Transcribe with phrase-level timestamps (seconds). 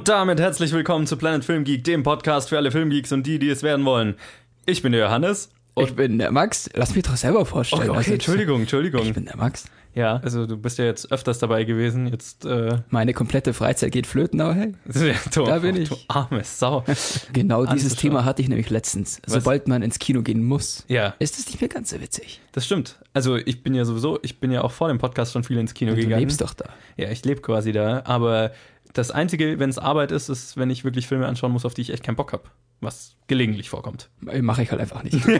[0.00, 3.38] Und damit herzlich willkommen zu Planet Film Geek, dem Podcast für alle Filmgeeks und die,
[3.38, 4.14] die es werden wollen.
[4.64, 5.50] Ich bin der Johannes.
[5.76, 6.70] Ich bin der Max.
[6.72, 7.90] Lass mich doch selber vorstellen.
[7.90, 9.02] Okay, Also, Entschuldigung, Entschuldigung.
[9.02, 9.66] Ich bin der Max.
[9.94, 12.06] Ja, also du bist ja jetzt öfters dabei gewesen.
[12.06, 14.74] Jetzt, äh, Meine komplette Freizeit geht flöten, aber hey,
[15.34, 15.88] du, Da bin oh, ich.
[15.90, 16.82] Du arme Sau.
[17.34, 17.96] genau dieses.
[17.96, 19.20] Thema hatte ich nämlich letztens.
[19.26, 22.40] Sobald man ins Kino gehen muss, Ja, ist es nicht mehr ganz so witzig.
[22.52, 22.98] das stimmt.
[23.12, 25.74] Also ich bin ja sowieso, ich bin ja auch vor dem Podcast schon viel ins
[25.74, 26.20] Kino Du gegangen.
[26.20, 26.70] lebst doch da.
[26.96, 28.52] Ja, ich lebe quasi da, aber
[28.92, 31.82] das Einzige, wenn es Arbeit ist, ist, wenn ich wirklich Filme anschauen muss, auf die
[31.82, 32.44] ich echt keinen Bock habe.
[32.80, 34.08] Was gelegentlich vorkommt.
[34.20, 35.24] Mache ich halt einfach nicht.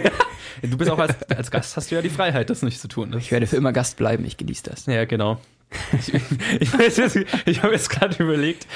[0.62, 3.12] Du bist auch als, als Gast, hast du ja die Freiheit, das nicht zu tun.
[3.12, 4.86] Das Ich werde für immer Gast bleiben, ich genieße das.
[4.86, 5.38] Ja, genau.
[5.92, 8.66] Ich, ich, jetzt- ich habe jetzt gerade überlegt,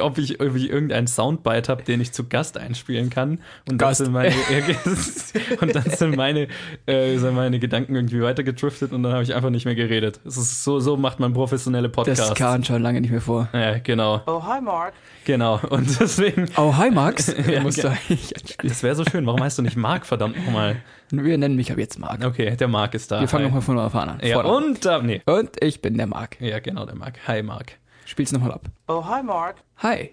[0.00, 3.40] ob ich, ob ich irgendeinen Soundbite habe, den ich zu Gast einspielen kann.
[3.68, 4.00] Und Gast.
[4.00, 4.34] dann sind meine,
[5.60, 6.48] und dann sind meine,
[6.86, 10.20] äh, sind meine Gedanken irgendwie weitergedriftet und dann habe ich einfach nicht mehr geredet.
[10.24, 12.28] Es ist so, so macht man professionelle Podcasts.
[12.30, 13.48] Das kam schon lange nicht mehr vor.
[13.52, 14.92] Ja, genau, Oh, hi, Mark.
[15.24, 15.60] Genau.
[15.70, 17.34] Und deswegen, Oh, hi Max.
[17.46, 17.62] Ja,
[18.62, 19.26] das wäre so schön.
[19.26, 20.76] Warum heißt du nicht Marc, verdammt nochmal?
[21.10, 22.24] Wir nennen mich ab jetzt Marc.
[22.24, 23.20] Okay, der Marc ist da.
[23.20, 24.20] Wir fangen nochmal von vorne an.
[24.22, 25.22] Ja, und da, nee.
[25.26, 26.40] und ich bin der Marc.
[26.40, 27.18] Ja, genau, der Marc.
[27.26, 27.72] Hi, Marc.
[28.04, 28.62] Spiel's nochmal ab.
[28.88, 29.56] Oh, hi, Mark.
[29.78, 30.10] Hi.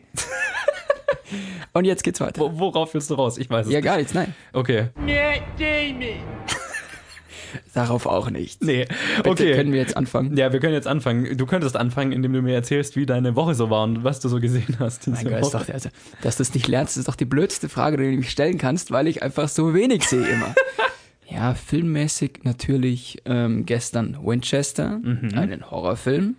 [1.73, 2.39] und jetzt geht's weiter.
[2.39, 3.37] Wo, worauf willst du raus?
[3.37, 3.85] Ich weiß es Ja, nicht.
[3.85, 4.33] gar nichts, nein.
[4.53, 4.89] Okay.
[7.73, 8.63] Darauf auch nicht.
[8.63, 8.85] Nee.
[9.17, 9.55] Bitte, Okay.
[9.55, 10.35] Können wir jetzt anfangen?
[10.37, 11.37] Ja, wir können jetzt anfangen.
[11.37, 14.29] Du könntest anfangen, indem du mir erzählst, wie deine Woche so war und was du
[14.29, 15.07] so gesehen hast.
[15.07, 15.89] Mein Gott, doch, also,
[16.21, 18.91] dass du es nicht lernst, ist doch die blödste Frage, die du mich stellen kannst,
[18.91, 20.55] weil ich einfach so wenig sehe immer.
[21.29, 26.35] ja, filmmäßig natürlich ähm, gestern Winchester, einen Horrorfilm.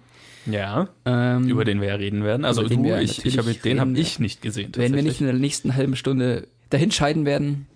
[0.46, 2.44] ja, Ähm, über den wir ja reden werden.
[2.44, 4.72] Also du, ich, ich hab, den habe ich nicht gesehen.
[4.76, 7.66] wenn wir nicht in der nächsten halben Stunde dahin scheiden werden,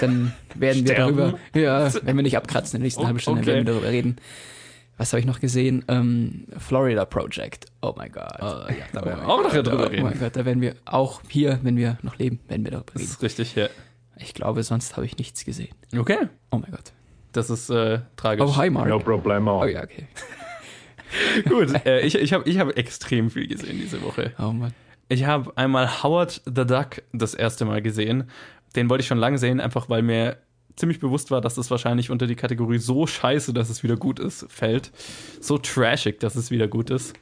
[0.00, 3.40] dann werden wir darüber, ja, wenn wir nicht abkratzen in der nächsten Oh, halben Stunde,
[3.40, 3.48] okay.
[3.48, 4.16] werden wir darüber reden.
[4.96, 5.82] Was habe ich noch gesehen?
[5.88, 7.66] Ähm, Florida Project.
[7.80, 8.28] Oh mein Gott.
[8.38, 8.78] tatsächlich.
[8.78, 10.02] ja, da Oh werden wir mein auch noch drüber Oh reden.
[10.02, 13.02] mein Gott, da werden wir auch hier, wenn wir noch leben, werden wir darüber Das
[13.02, 13.10] reden.
[13.12, 13.68] ist richtig, ja.
[14.18, 15.74] Ich glaube, sonst habe ich nichts gesehen.
[15.96, 16.18] Okay.
[16.50, 16.92] Oh mein Gott.
[17.32, 18.44] Das ist äh, tragisch.
[18.46, 18.88] Oh, hi Mark.
[18.88, 19.62] No problemo.
[19.62, 20.06] Oh ja, okay.
[21.48, 21.72] Gut.
[21.86, 24.32] äh, ich ich habe ich hab extrem viel gesehen diese Woche.
[24.38, 24.74] Oh Mann.
[25.12, 28.30] Ich habe einmal Howard the Duck das erste Mal gesehen.
[28.76, 30.36] Den wollte ich schon lange sehen, einfach weil mir
[30.76, 34.20] ziemlich bewusst war, dass das wahrscheinlich unter die Kategorie so scheiße, dass es wieder gut
[34.20, 34.92] ist, fällt.
[35.40, 37.14] So trashig, dass es wieder gut ist.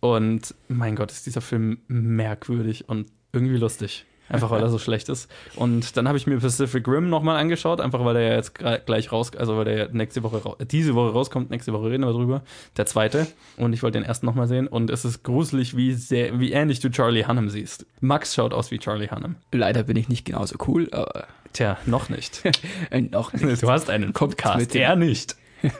[0.00, 4.04] Und mein Gott, ist dieser Film merkwürdig und irgendwie lustig.
[4.32, 5.30] Einfach weil er so schlecht ist.
[5.56, 9.12] Und dann habe ich mir Pacific Rim nochmal angeschaut, einfach weil der ja jetzt gleich
[9.12, 12.42] raus, also weil der nächste Woche, diese Woche rauskommt, nächste Woche reden wir drüber.
[12.76, 13.26] Der zweite.
[13.56, 14.66] Und ich wollte den ersten nochmal sehen.
[14.66, 17.86] Und es ist gruselig, wie sehr, wie ähnlich du Charlie Hunnam siehst.
[18.00, 19.36] Max schaut aus wie Charlie Hunnam.
[19.52, 22.42] Leider bin ich nicht genauso cool, aber Tja, noch nicht.
[22.90, 23.62] äh, noch nicht.
[23.62, 25.36] Du hast einen Podcast, mit er nicht.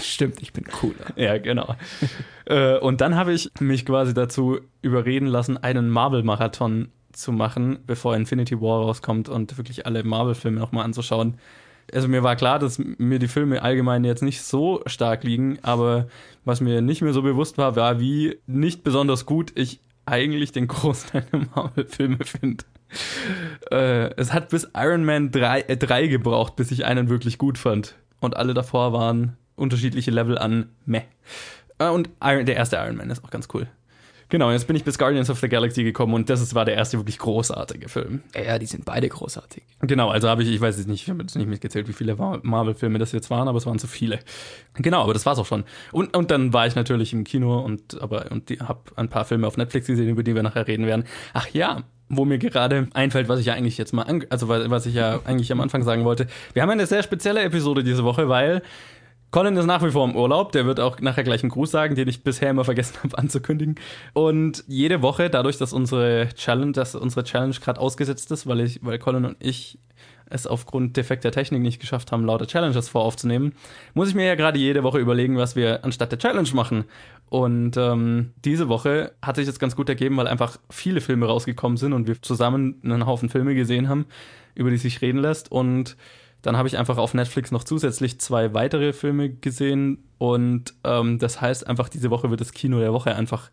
[0.00, 1.12] Stimmt, ich bin cooler.
[1.16, 1.76] Ja, genau.
[2.46, 8.16] äh, und dann habe ich mich quasi dazu überreden lassen, einen Marvel-Marathon zu machen, bevor
[8.16, 11.38] Infinity War rauskommt und wirklich alle Marvel-Filme nochmal anzuschauen.
[11.92, 16.08] Also mir war klar, dass mir die Filme allgemein jetzt nicht so stark liegen, aber
[16.44, 20.68] was mir nicht mehr so bewusst war, war, wie nicht besonders gut ich eigentlich den
[20.68, 22.64] Großteil der Marvel-Filme finde.
[23.70, 27.58] Äh, es hat bis Iron Man 3, äh, 3 gebraucht, bis ich einen wirklich gut
[27.58, 27.96] fand.
[28.20, 31.02] Und alle davor waren unterschiedliche Level an meh.
[31.78, 33.66] Äh, und Iron, der erste Iron Man ist auch ganz cool.
[34.32, 36.96] Genau, jetzt bin ich bis Guardians of the Galaxy gekommen und das war der erste
[36.96, 38.22] wirklich großartige Film.
[38.34, 39.62] Ja, die sind beide großartig.
[39.82, 42.16] Genau, also habe ich, ich weiß jetzt nicht, ich habe jetzt nicht mitgezählt, wie viele
[42.16, 44.20] Mar- Marvel-Filme das jetzt waren, aber es waren zu viele.
[44.72, 45.64] Genau, aber das war's auch schon.
[45.92, 49.46] Und, und dann war ich natürlich im Kino und aber und habe ein paar Filme
[49.46, 51.04] auf Netflix gesehen, über die wir nachher reden werden.
[51.34, 54.64] Ach ja, wo mir gerade einfällt, was ich ja eigentlich jetzt mal, an, also wa-
[54.70, 56.26] was ich ja eigentlich am Anfang sagen wollte.
[56.54, 58.62] Wir haben eine sehr spezielle Episode diese Woche, weil
[59.32, 60.52] Colin ist nach wie vor im Urlaub.
[60.52, 63.76] Der wird auch nachher gleich einen Gruß sagen, den ich bisher immer vergessen habe anzukündigen.
[64.12, 68.84] Und jede Woche, dadurch, dass unsere Challenge, dass unsere Challenge gerade ausgesetzt ist, weil ich,
[68.84, 69.78] weil Colin und ich
[70.26, 73.54] es aufgrund defekter Technik nicht geschafft haben, lauter Challenges voraufzunehmen,
[73.94, 76.84] muss ich mir ja gerade jede Woche überlegen, was wir anstatt der Challenge machen.
[77.28, 81.78] Und ähm, diese Woche hat sich das ganz gut ergeben, weil einfach viele Filme rausgekommen
[81.78, 84.06] sind und wir zusammen einen Haufen Filme gesehen haben,
[84.54, 85.50] über die sich reden lässt.
[85.50, 85.96] Und
[86.42, 90.04] dann habe ich einfach auf Netflix noch zusätzlich zwei weitere Filme gesehen.
[90.18, 93.50] Und ähm, das heißt einfach, diese Woche wird das Kino der Woche einfach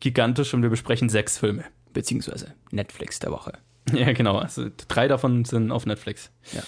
[0.00, 1.64] gigantisch und wir besprechen sechs Filme.
[1.92, 3.52] Beziehungsweise Netflix der Woche.
[3.92, 4.38] Ja, genau.
[4.38, 6.32] Also drei davon sind auf Netflix.
[6.52, 6.62] Ja.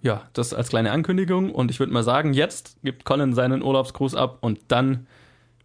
[0.00, 1.50] Ja, das als kleine Ankündigung.
[1.50, 5.06] Und ich würde mal sagen, jetzt gibt Colin seinen Urlaubsgruß ab und dann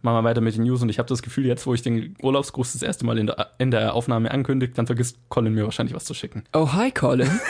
[0.02, 0.82] machen wir weiter mit den News.
[0.82, 3.50] Und ich habe das Gefühl, jetzt, wo ich den Urlaubsgruß das erste Mal in der,
[3.58, 6.44] in der Aufnahme ankündige, dann vergisst Colin mir wahrscheinlich was zu schicken.
[6.52, 7.30] Oh, hi Colin.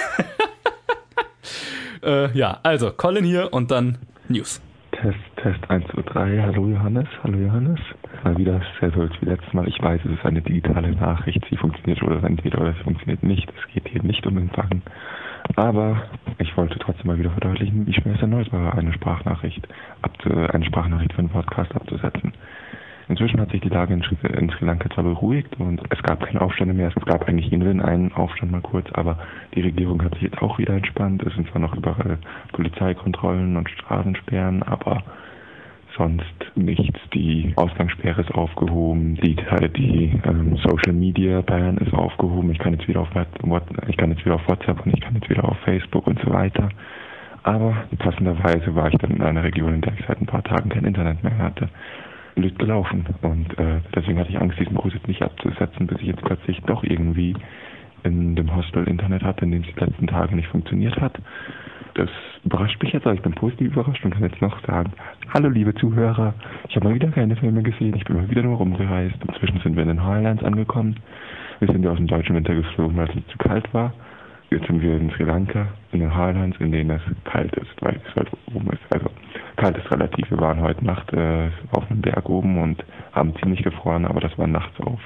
[2.03, 3.99] Äh, ja, also Colin hier und dann
[4.29, 4.63] News.
[4.93, 6.43] Test, Test 1, 2, 3.
[6.43, 7.81] Hallo Johannes, hallo Johannes.
[8.25, 9.69] Mal wieder sehr so wie letztes Mal.
[9.69, 11.45] Ich weiß, es ist eine digitale Nachricht.
[11.49, 13.49] Sie funktioniert oder entweder oder sie funktioniert nicht.
[13.57, 14.83] Es geht hier nicht um Empfang.
[15.57, 16.03] Aber
[16.39, 19.67] ich wollte trotzdem mal wieder verdeutlichen, wie schwer es erneut war, eine Sprachnachricht,
[20.25, 22.33] eine Sprachnachricht für einen Podcast abzusetzen.
[23.11, 26.25] Inzwischen hat sich die Lage in Sri, in Sri Lanka zwar beruhigt und es gab
[26.25, 26.93] keine Aufstände mehr.
[26.95, 29.19] Es gab eigentlich in einen Aufstand mal kurz, aber
[29.53, 31.21] die Regierung hat sich jetzt auch wieder entspannt.
[31.25, 32.19] Es sind zwar noch überall
[32.53, 35.03] Polizeikontrollen und Straßensperren, aber
[35.97, 36.23] sonst
[36.55, 37.01] nichts.
[37.13, 39.35] Die Ausgangssperre ist aufgehoben, die,
[39.77, 42.53] die ähm, Social Media Ban ist aufgehoben.
[42.53, 43.09] Ich kann jetzt wieder auf
[43.89, 46.33] ich kann jetzt wieder auf WhatsApp und ich kann jetzt wieder auf Facebook und so
[46.33, 46.69] weiter.
[47.43, 50.69] Aber passenderweise war ich dann in einer Region, in der ich seit ein paar Tagen
[50.69, 51.69] kein Internet mehr hatte
[52.35, 53.07] blöd gelaufen.
[53.23, 56.61] Und äh, deswegen hatte ich Angst, diesen Kurs jetzt nicht abzusetzen, bis ich jetzt plötzlich
[56.63, 57.35] doch irgendwie
[58.03, 61.19] in dem Hostel Internet hatte, in dem es die letzten Tage nicht funktioniert hat.
[61.95, 62.09] Das
[62.45, 64.93] überrascht mich jetzt, aber ich bin positiv überrascht und kann jetzt noch sagen,
[65.35, 66.35] hallo liebe Zuhörer,
[66.69, 69.17] ich habe mal wieder keine Filme gesehen, ich bin mal wieder nur rumgereist.
[69.27, 70.97] Inzwischen sind wir in den Highlands angekommen.
[71.59, 73.93] Wir sind ja aus dem deutschen Winter geflogen, weil es zu kalt war.
[74.51, 78.01] Jetzt sind wir in Sri Lanka, in den Highlands, in denen es kalt ist, weil
[78.05, 78.81] es halt oben ist.
[78.91, 79.11] Also
[79.57, 80.29] kalt ist relativ.
[80.31, 81.51] Wir waren heute Nacht äh,
[81.91, 85.01] einem Berg oben und haben ziemlich gefroren, aber das war nachts auf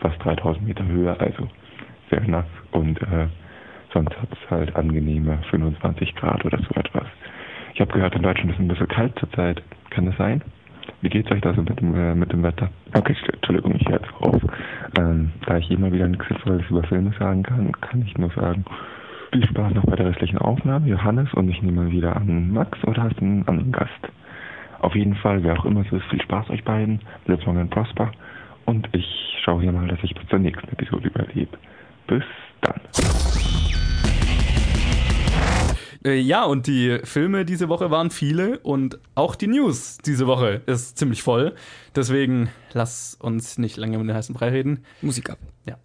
[0.00, 1.48] fast 3000 Meter Höhe, also
[2.10, 2.46] sehr nass.
[2.72, 3.28] Und äh,
[3.92, 7.06] sonst hat es halt angenehme 25 Grad oder so etwas.
[7.74, 9.62] Ich habe gehört, in Deutschland ist es ein bisschen kalt zurzeit.
[9.90, 10.42] Kann das sein?
[11.02, 12.70] Wie geht's euch da so mit dem, äh, mit dem Wetter?
[12.94, 14.40] Okay, Entschuldigung, ich höre jetzt auf.
[14.98, 18.64] Ähm, da ich immer wieder nichts Sinnvolles über Filme sagen kann, kann ich nur sagen,
[19.32, 22.82] viel Spaß noch bei der restlichen Aufnahme, Johannes, und ich nehme mal wieder an Max
[22.84, 23.90] oder hast du einen anderen Gast?
[24.80, 27.70] Auf jeden Fall, wer auch immer es ist, viel Spaß euch beiden, live long and
[27.70, 28.12] prosper,
[28.66, 29.06] und ich
[29.44, 31.56] schaue hier mal, dass ich bis zur nächsten Episode überlebe.
[32.06, 32.24] Bis
[32.60, 32.80] dann.
[36.04, 40.62] Äh, ja, und die Filme diese Woche waren viele und auch die News diese Woche
[40.66, 41.54] ist ziemlich voll.
[41.94, 44.84] Deswegen lass uns nicht lange um den heißen Brei reden.
[45.00, 45.38] Musik ab.
[45.64, 45.76] Ja.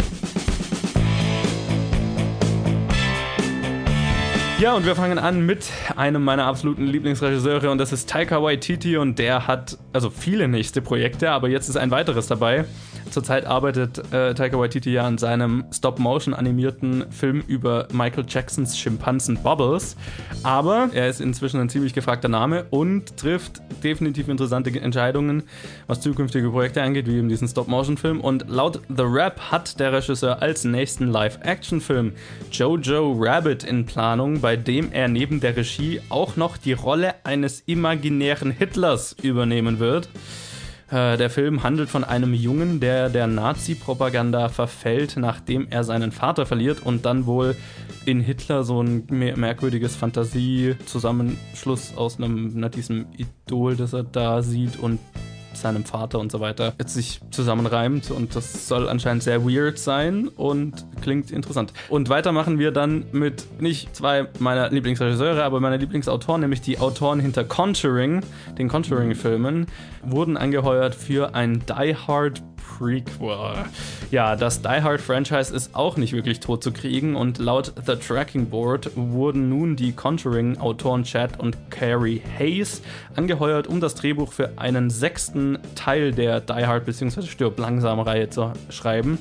[4.61, 8.95] Ja, und wir fangen an mit einem meiner absoluten Lieblingsregisseure und das ist Taika Waititi
[8.95, 12.65] und der hat also viele nächste Projekte, aber jetzt ist ein weiteres dabei.
[13.11, 19.37] Zurzeit arbeitet äh, Taika Waititi ja an seinem Stop-Motion animierten Film über Michael Jacksons Schimpansen
[19.43, 19.97] Bubbles.
[20.43, 25.43] Aber er ist inzwischen ein ziemlich gefragter Name und trifft definitiv interessante Entscheidungen,
[25.87, 28.21] was zukünftige Projekte angeht, wie eben diesen Stop-Motion-Film.
[28.21, 32.13] Und laut The Rap hat der Regisseur als nächsten Live-Action-Film
[32.51, 37.61] Jojo Rabbit in Planung, bei dem er neben der Regie auch noch die Rolle eines
[37.65, 40.07] imaginären Hitlers übernehmen wird.
[40.91, 46.45] Äh, der Film handelt von einem Jungen, der der Nazi-Propaganda verfällt, nachdem er seinen Vater
[46.45, 47.55] verliert und dann wohl
[48.05, 54.99] in Hitler so ein merkwürdiges Fantasiezusammenschluss aus einem, diesem Idol, das er da sieht und
[55.61, 60.27] seinem Vater und so weiter jetzt sich zusammenreimt und das soll anscheinend sehr weird sein
[60.27, 61.73] und klingt interessant.
[61.89, 66.79] Und weiter machen wir dann mit nicht zwei meiner Lieblingsregisseure, aber meiner Lieblingsautoren, nämlich die
[66.79, 68.21] Autoren hinter Conjuring,
[68.57, 69.67] den Conjuring-Filmen,
[70.03, 72.41] wurden angeheuert für ein Die Hard
[72.81, 73.65] Prequel.
[74.09, 77.95] Ja, das Die Hard Franchise ist auch nicht wirklich tot zu kriegen und laut The
[77.95, 82.81] Tracking Board wurden nun die Conjuring-Autoren Chad und Carrie Hayes
[83.15, 87.21] angeheuert, um das Drehbuch für einen sechsten Teil der Die Hard bzw.
[87.21, 89.19] Stirb langsam Reihe zu schreiben.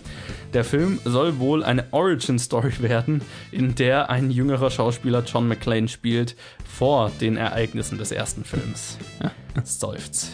[0.54, 3.20] Der Film soll wohl eine Origin-Story werden,
[3.52, 6.34] in der ein jüngerer Schauspieler John McClane spielt,
[6.64, 8.96] vor den Ereignissen des ersten Films.
[9.22, 9.32] Ja,
[9.64, 10.30] seufzt.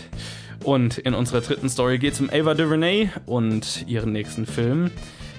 [0.64, 4.90] Und in unserer dritten Story geht es um Ava DuVernay und ihren nächsten Film.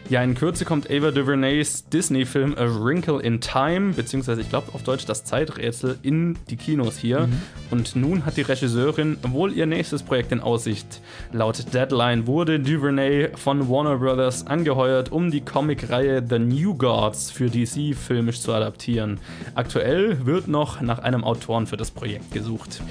[0.09, 4.81] Ja, in Kürze kommt Ava DuVernays Disney-Film A Wrinkle in Time, beziehungsweise ich glaube auf
[4.83, 7.27] Deutsch das Zeiträtsel, in die Kinos hier.
[7.27, 7.41] Mhm.
[7.71, 11.01] Und nun hat die Regisseurin wohl ihr nächstes Projekt in Aussicht.
[11.33, 17.49] Laut Deadline wurde DuVernay von Warner Brothers angeheuert, um die Comic-Reihe The New Gods für
[17.49, 19.19] DC filmisch zu adaptieren.
[19.55, 22.81] Aktuell wird noch nach einem Autoren für das Projekt gesucht.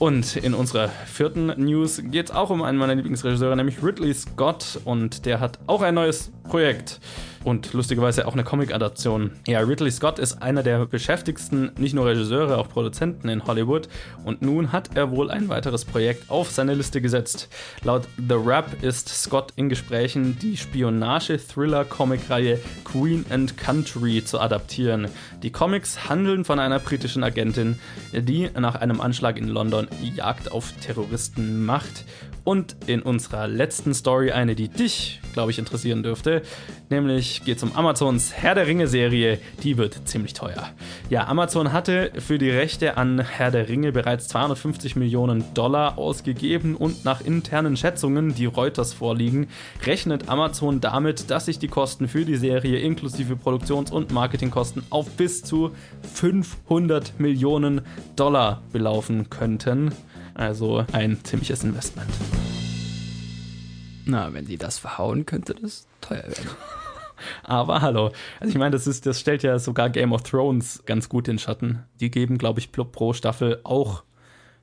[0.00, 4.80] Und in unserer vierten News geht es auch um einen meiner Lieblingsregisseure, nämlich Ridley Scott.
[4.86, 7.00] Und der hat auch ein neues Projekt
[7.44, 9.30] und lustigerweise auch eine Comic-Adaption.
[9.46, 13.88] Ja, Ridley Scott ist einer der beschäftigsten, nicht nur Regisseure, auch Produzenten in Hollywood
[14.24, 17.48] und nun hat er wohl ein weiteres Projekt auf seine Liste gesetzt.
[17.82, 25.08] Laut The Rap ist Scott in Gesprächen, die Spionage-Thriller-Comic-Reihe Queen and Country zu adaptieren.
[25.42, 27.78] Die Comics handeln von einer britischen Agentin,
[28.12, 32.04] die nach einem Anschlag in London Jagd auf Terroristen macht.
[32.44, 36.42] Und in unserer letzten Story eine, die dich glaube ich, interessieren dürfte.
[36.88, 39.38] Nämlich geht es um Amazons Herr der Ringe-Serie.
[39.62, 40.70] Die wird ziemlich teuer.
[41.08, 46.76] Ja, Amazon hatte für die Rechte an Herr der Ringe bereits 250 Millionen Dollar ausgegeben
[46.76, 49.48] und nach internen Schätzungen, die Reuters vorliegen,
[49.84, 55.10] rechnet Amazon damit, dass sich die Kosten für die Serie inklusive Produktions- und Marketingkosten auf
[55.10, 55.70] bis zu
[56.14, 57.82] 500 Millionen
[58.16, 59.92] Dollar belaufen könnten.
[60.40, 62.08] Also ein ziemliches Investment.
[64.06, 66.48] Na, wenn die das verhauen, könnte das teuer werden.
[67.44, 68.10] Aber hallo.
[68.40, 71.38] Also ich meine, das ist, das stellt ja sogar Game of Thrones ganz gut in
[71.38, 71.84] Schatten.
[72.00, 74.02] Die geben, glaube ich, pro Staffel auch.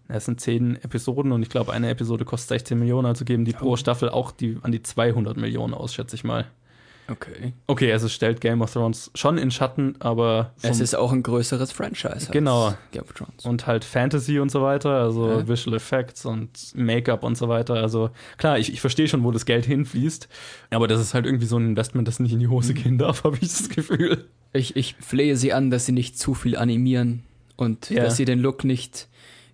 [0.08, 3.54] Es sind zehn Episoden und ich glaube, eine Episode kostet 16 Millionen, also geben die
[3.54, 6.48] pro Staffel auch die, an die 200 Millionen aus, schätze ich mal.
[7.10, 7.54] Okay.
[7.68, 10.52] Okay, also es stellt Game of Thrones schon in Schatten, aber.
[10.62, 12.30] Es ist auch ein größeres Franchise.
[12.32, 12.74] Genau.
[12.92, 13.46] Game of Thrones.
[13.46, 15.48] und halt Fantasy und so weiter, also Ja.
[15.48, 17.76] Visual Effects und Make-up und so weiter.
[17.76, 20.28] Also klar, ich, ich verstehe schon, wo das Geld hinfließt,
[20.72, 23.24] aber das ist halt irgendwie so ein Investment, das nicht in die Hose gehen darf,
[23.24, 24.26] habe ich das Gefühl.
[24.54, 27.24] Ich, ich flehe sie an, dass sie nicht zu viel animieren
[27.56, 28.04] und Ja.
[28.04, 29.08] dass sie den Look nicht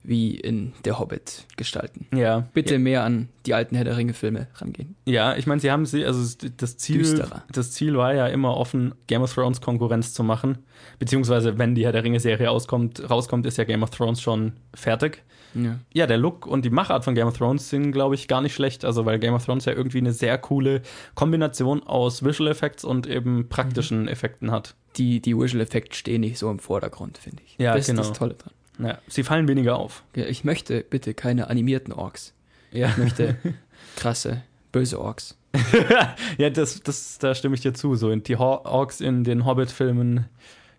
[0.03, 2.07] wie in Der Hobbit gestalten.
[2.13, 4.95] Ja, Bitte mehr an die alten Herr der Ringe-Filme rangehen.
[5.05, 7.43] Ja, ich meine, sie haben sie, also das Ziel, Düsterer.
[7.51, 10.59] das Ziel war ja immer offen, Game of Thrones Konkurrenz zu machen.
[10.99, 15.23] Beziehungsweise, wenn die Herr der Ringe-Serie auskommt, rauskommt, ist ja Game of Thrones schon fertig.
[15.55, 15.79] Ja.
[15.93, 18.53] Ja, der Look und die Machart von Game of Thrones sind, glaube ich, gar nicht
[18.53, 18.85] schlecht.
[18.85, 20.81] Also, weil Game of Thrones ja irgendwie eine sehr coole
[21.15, 24.75] Kombination aus Visual Effects und eben praktischen Effekten hat.
[24.95, 27.55] Die, die Visual-Effekte stehen nicht so im Vordergrund, finde ich.
[27.57, 28.01] Ja, das genau.
[28.01, 28.53] ist das Tolle dran.
[28.79, 30.03] Ja, sie fallen weniger auf.
[30.15, 32.33] Ich möchte bitte keine animierten Orks.
[32.71, 33.37] Ja, Ich möchte
[33.95, 35.37] krasse, böse Orks.
[36.39, 37.95] ja das, das, da stimme ich dir zu.
[37.95, 40.25] So, die Orks in den Hobbit-Filmen,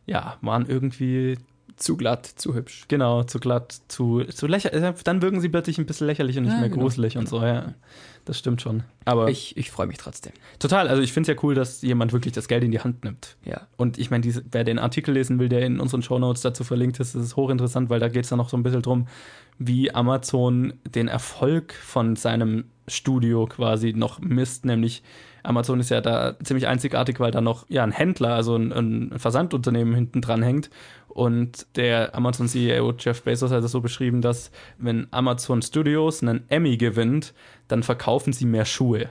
[0.06, 1.38] ja, waren irgendwie
[1.76, 2.84] Zu glatt, zu hübsch.
[2.88, 5.02] Genau, zu glatt, zu, zu lächerlich.
[5.04, 6.82] Dann wirken sie plötzlich ein bisschen lächerlich und nicht Ja, mehr genau.
[6.82, 7.74] gruselig und so, ja.
[8.24, 8.84] Das stimmt schon.
[9.04, 10.32] Aber Ich, ich freue mich trotzdem.
[10.58, 13.04] total, also ich finde es ja cool, dass jemand wirklich das Geld in die Hand
[13.04, 13.36] nimmt.
[13.44, 13.66] Ja.
[13.76, 17.14] Und ich meine, wer den Artikel lesen will, der in unseren Shownotes dazu verlinkt ist,
[17.14, 19.06] das ist hochinteressant, weil da geht es dann noch so ein bisschen drum,
[19.58, 25.02] wie Amazon den Erfolg von seinem Studio quasi noch misst, nämlich
[25.44, 29.18] Amazon ist ja da ziemlich einzigartig, weil da noch ja, ein Händler, also ein, ein
[29.18, 30.70] Versandunternehmen hinten dran hängt.
[31.08, 36.76] Und der Amazon-CEO Jeff Bezos hat es so beschrieben, dass wenn Amazon Studios einen Emmy
[36.76, 37.34] gewinnt,
[37.68, 39.08] dann verkaufen sie mehr Schuhe.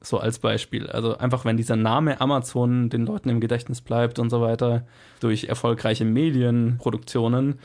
[0.00, 0.86] So als Beispiel.
[0.86, 4.86] Also einfach, wenn dieser Name Amazon den Leuten im Gedächtnis bleibt und so weiter,
[5.18, 7.58] durch erfolgreiche Medienproduktionen,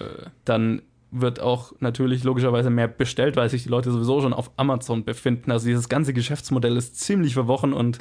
[0.43, 5.05] dann wird auch natürlich logischerweise mehr bestellt, weil sich die Leute sowieso schon auf Amazon
[5.05, 5.51] befinden.
[5.51, 7.99] Also dieses ganze Geschäftsmodell ist ziemlich verworren und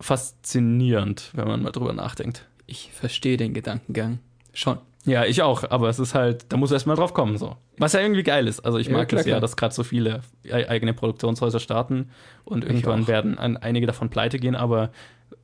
[0.00, 2.48] faszinierend, wenn man mal drüber nachdenkt.
[2.66, 4.20] Ich verstehe den Gedankengang
[4.54, 4.78] schon.
[5.06, 7.56] Ja, ich auch, aber es ist halt, da muss erst mal drauf kommen, so.
[7.76, 8.60] Was ja irgendwie geil ist.
[8.60, 12.08] Also ich Ja, mag klar, das ja, dass gerade so viele eigene Produktionshäuser starten
[12.44, 14.90] und irgendwann werden ein, einige davon pleite gehen, aber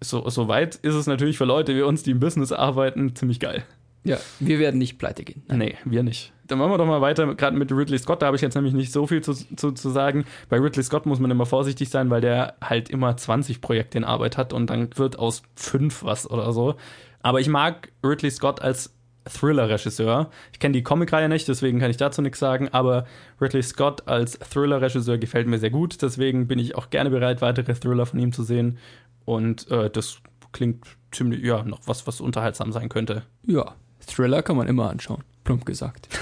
[0.00, 3.38] so, so weit ist es natürlich für Leute wie uns, die im Business arbeiten, ziemlich
[3.38, 3.64] geil.
[4.02, 5.43] Ja, wir werden nicht pleite gehen.
[5.52, 6.33] Nee, wir nicht.
[6.47, 8.23] Dann machen wir doch mal weiter, gerade mit Ridley Scott.
[8.23, 10.25] Da habe ich jetzt nämlich nicht so viel zu, zu, zu sagen.
[10.49, 14.05] Bei Ridley Scott muss man immer vorsichtig sein, weil der halt immer 20 Projekte in
[14.05, 16.76] Arbeit hat und dann wird aus fünf was oder so.
[17.23, 20.31] Aber ich mag Ridley Scott als Thriller-Regisseur.
[20.53, 23.07] Ich kenne die Comicreihe nicht, deswegen kann ich dazu nichts sagen, aber
[23.41, 26.03] Ridley Scott als Thriller-Regisseur gefällt mir sehr gut.
[26.03, 28.79] Deswegen bin ich auch gerne bereit, weitere Thriller von ihm zu sehen.
[29.25, 30.19] Und äh, das
[30.53, 33.23] klingt ziemlich, ja, noch was, was unterhaltsam sein könnte.
[33.47, 33.75] Ja,
[34.07, 35.23] Thriller kann man immer anschauen.
[35.45, 36.09] Plump gesagt.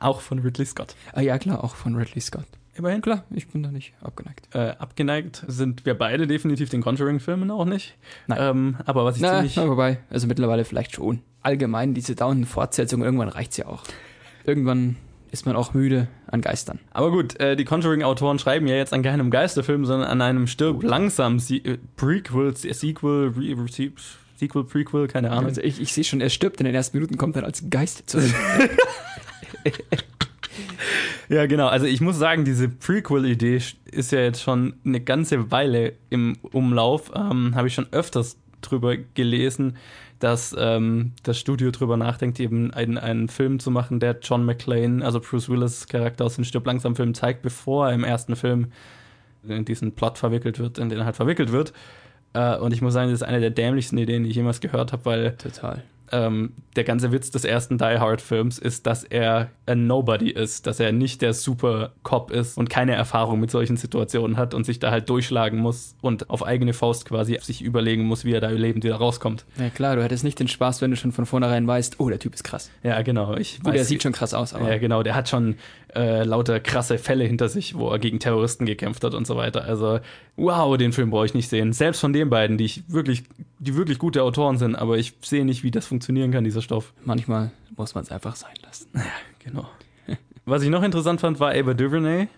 [0.00, 0.96] Auch von Ridley Scott.
[1.12, 2.46] Ah ja, klar, auch von Ridley Scott.
[2.76, 3.02] Immerhin.
[3.02, 4.48] Klar, ich bin da nicht abgeneigt.
[4.54, 7.96] Äh, abgeneigt sind wir beide definitiv den Conjuring-Filmen auch nicht.
[8.26, 8.38] Nein.
[8.40, 9.56] Ähm, aber was ich Na, ziemlich.
[9.56, 11.20] na, wobei, also mittlerweile vielleicht schon.
[11.42, 13.82] Allgemein, diese dauernden Fortsetzungen, irgendwann reicht's ja auch.
[14.44, 14.96] Irgendwann
[15.30, 16.78] ist man auch müde an Geistern.
[16.92, 20.82] Aber gut, äh, die Conjuring-Autoren schreiben ja jetzt an keinem Geisterfilm, sondern an einem Stirb
[20.82, 23.92] langsam Sie äh, Prequel, Sequel, Re Re
[24.36, 25.46] Sequel, Prequel, keine Ahnung.
[25.46, 28.08] Also ich, ich sehe schon, er stirbt in den ersten Minuten, kommt dann als Geist
[28.10, 28.32] zurück.
[31.28, 31.68] Ja, genau.
[31.68, 37.10] Also ich muss sagen, diese Prequel-Idee ist ja jetzt schon eine ganze Weile im Umlauf.
[37.14, 39.76] Ähm, Habe ich schon öfters drüber gelesen,
[40.18, 45.04] dass ähm, das Studio drüber nachdenkt, eben einen, einen Film zu machen, der John McClane,
[45.04, 48.72] also Bruce Willis Charakter aus dem Stirb langsam Film zeigt, bevor er im ersten Film
[49.46, 51.72] in diesen Plot verwickelt wird, in den er halt verwickelt wird.
[52.32, 54.92] Äh, und ich muss sagen, das ist eine der dämlichsten Ideen, die ich jemals gehört
[54.92, 55.82] habe, weil Total.
[56.12, 60.66] Ähm, der ganze Witz des ersten Die Hard Films ist, dass er ein Nobody ist,
[60.66, 64.64] dass er nicht der Super Cop ist und keine Erfahrung mit solchen Situationen hat und
[64.64, 68.40] sich da halt durchschlagen muss und auf eigene Faust quasi sich überlegen muss, wie er
[68.40, 69.44] da lebend wieder rauskommt.
[69.58, 72.18] Ja klar, du hättest nicht den Spaß, wenn du schon von vornherein weißt, oh, der
[72.18, 72.70] Typ ist krass.
[72.82, 73.36] Ja, genau.
[73.36, 74.70] Ich Gut, der sieht schon krass aus, aber.
[74.70, 75.02] Ja, genau.
[75.02, 75.56] Der hat schon
[75.94, 79.64] äh, lauter krasse Fälle hinter sich, wo er gegen Terroristen gekämpft hat und so weiter.
[79.64, 80.00] Also,
[80.36, 81.72] wow, den Film brauche ich nicht sehen.
[81.72, 83.24] Selbst von den beiden, die ich wirklich,
[83.58, 86.92] die wirklich gute Autoren sind, aber ich sehe nicht, wie das funktionieren kann, dieser Stoff.
[87.04, 88.88] Manchmal muss man es einfach sein lassen.
[88.94, 89.02] Ja,
[89.44, 89.68] genau.
[90.44, 92.28] Was ich noch interessant fand, war Ava DuVernay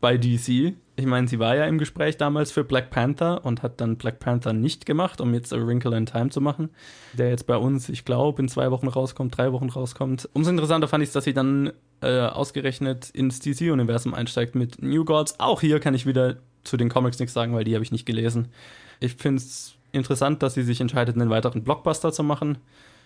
[0.00, 0.74] bei DC.
[0.94, 4.18] Ich meine, sie war ja im Gespräch damals für Black Panther und hat dann Black
[4.18, 6.68] Panther nicht gemacht, um jetzt A Wrinkle in Time zu machen,
[7.14, 10.28] der jetzt bei uns, ich glaube, in zwei Wochen rauskommt, drei Wochen rauskommt.
[10.34, 11.72] Umso interessanter fand ich dass sie dann
[12.02, 15.40] äh, ausgerechnet ins DC-Universum einsteigt mit New Gods.
[15.40, 18.06] Auch hier kann ich wieder zu den Comics nichts sagen, weil die habe ich nicht
[18.06, 18.48] gelesen.
[19.00, 22.58] Ich finde es interessant, dass sie sich entscheidet, einen weiteren Blockbuster zu machen.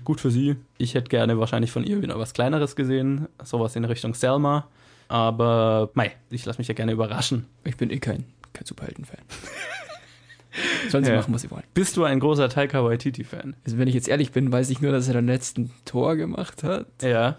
[0.05, 0.57] Gut für sie.
[0.79, 4.69] Ich hätte gerne wahrscheinlich von ihr wieder was Kleineres gesehen, sowas in Richtung Selma.
[5.09, 7.47] Aber mei, ich lasse mich ja gerne überraschen.
[7.65, 9.19] Ich bin eh kein, kein Superhelden-Fan.
[10.89, 11.17] Sollen sie Ja.
[11.19, 11.65] machen, was sie wollen.
[11.75, 13.55] Bist du ein großer Taika Waititi-Fan?
[13.65, 16.63] Also, wenn ich jetzt ehrlich bin, weiß ich nur, dass er den letzten Tor gemacht
[16.63, 16.87] hat.
[17.03, 17.37] Ja.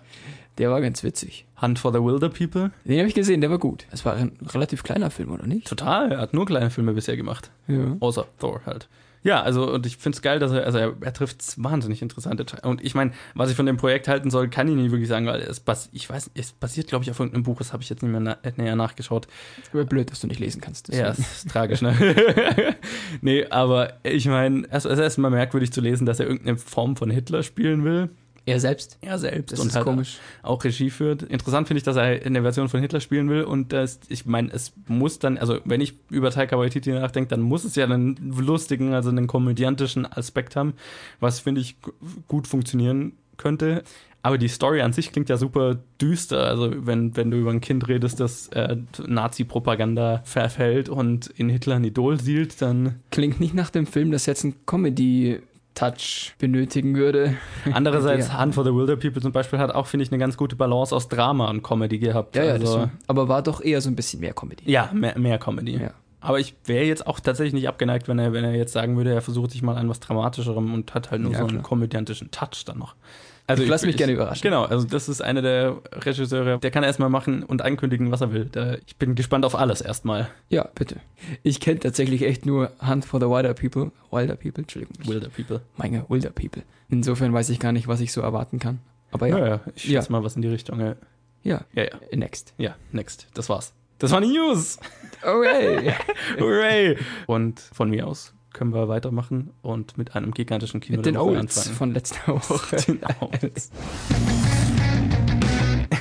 [0.59, 1.45] Der war ganz witzig.
[1.61, 2.71] Hunt for the Wilder People?
[2.83, 3.85] Den habe ich gesehen, der war gut.
[3.91, 5.67] Es war ein relativ kleiner Film, oder nicht?
[5.67, 6.11] Total.
[6.11, 7.51] Er hat nur kleine Filme bisher gemacht.
[7.67, 7.95] Ja.
[7.99, 8.87] Außer Thor halt.
[9.23, 12.45] Ja, also und ich finde es geil, dass er, also er, er trifft wahnsinnig interessante
[12.45, 15.09] Te- Und ich meine, was ich von dem Projekt halten soll, kann ich nicht wirklich
[15.09, 17.83] sagen, weil es bas ich weiß, es basiert, glaube ich, auf irgendeinem Buch, das habe
[17.83, 19.27] ich jetzt nicht mehr na näher nachgeschaut.
[19.73, 20.87] Aber blöd, dass du nicht lesen kannst.
[20.89, 21.27] Ja, deswegen.
[21.29, 21.93] es ist tragisch, ne?
[23.21, 27.09] nee, aber ich meine, es ist erstmal merkwürdig zu lesen, dass er irgendeine Form von
[27.09, 28.09] Hitler spielen will.
[28.47, 28.97] Er selbst?
[29.01, 30.17] Er selbst Das und ist halt komisch.
[30.41, 31.21] auch Regie führt.
[31.21, 34.25] Interessant finde ich, dass er in der Version von Hitler spielen will und das, ich
[34.25, 37.83] meine, es muss dann, also wenn ich über Taika Waititi nachdenke, dann muss es ja
[37.83, 40.73] einen lustigen, also einen komödiantischen Aspekt haben,
[41.19, 41.91] was finde ich gu-
[42.27, 43.83] gut funktionieren könnte.
[44.23, 46.47] Aber die Story an sich klingt ja super düster.
[46.47, 48.75] Also wenn, wenn du über ein Kind redest, das äh,
[49.05, 54.25] Nazi-Propaganda verfällt und in Hitler ein Idol sieht, dann Klingt nicht nach dem Film, das
[54.25, 54.55] jetzt ein
[55.77, 57.35] Comedy-Touch benötigen würde.
[57.71, 58.41] andererseits Ja.
[58.41, 60.95] Hunt for the Wilder People zum Beispiel hat auch, finde ich, eine ganz gute Balance
[60.95, 62.35] aus Drama und Comedy gehabt.
[62.35, 64.69] Ja, ja, also, aber war doch eher so ein bisschen mehr Comedy.
[64.69, 65.77] Ja, mehr, mehr Comedy.
[65.77, 65.91] Ja.
[66.19, 69.13] Aber ich wäre jetzt auch tatsächlich nicht abgeneigt, wenn er, wenn er jetzt sagen würde,
[69.13, 71.63] er versucht sich mal an was Dramatischerem und hat halt nur Ja, so einen klar.
[71.63, 72.95] komödiantischen Touch dann noch.
[73.49, 74.41] Ich lass mich gerne überraschen.
[74.41, 78.33] Genau, also das ist einer der Regisseure, der kann erstmal machen und ankündigen, was er
[78.33, 78.45] will.
[78.45, 80.27] Der, ich bin gespannt auf alles erstmal.
[80.49, 80.97] Ja, bitte.
[81.43, 83.91] Ich kenne tatsächlich echt nur Hunt for the Wilder People.
[84.11, 84.95] Wilder People, Entschuldigung.
[85.07, 85.61] Wilder People.
[85.77, 86.63] Meine Wilder People.
[86.89, 88.79] Insofern weiß ich gar nicht, was ich so erwarten kann.
[89.11, 90.01] Aber Ja, ja, ja, ich Ja.
[90.01, 90.81] schätze mal was in die Richtung.
[90.81, 90.95] Ja,
[91.43, 92.17] ja, ja, ja.
[92.17, 92.53] next.
[92.57, 93.27] ja next.
[93.33, 93.71] Das war's.
[93.99, 94.79] Das waren die News.
[95.23, 95.93] Okay.
[96.39, 96.97] Hooray!
[97.25, 101.21] Und von mir aus können wir weitermachen und mit einem gigantischen Kino Mit den der
[101.21, 101.75] Woche Olds anfangen.
[101.77, 102.75] von letzter Woche.
[102.75, 103.71] Den Olds.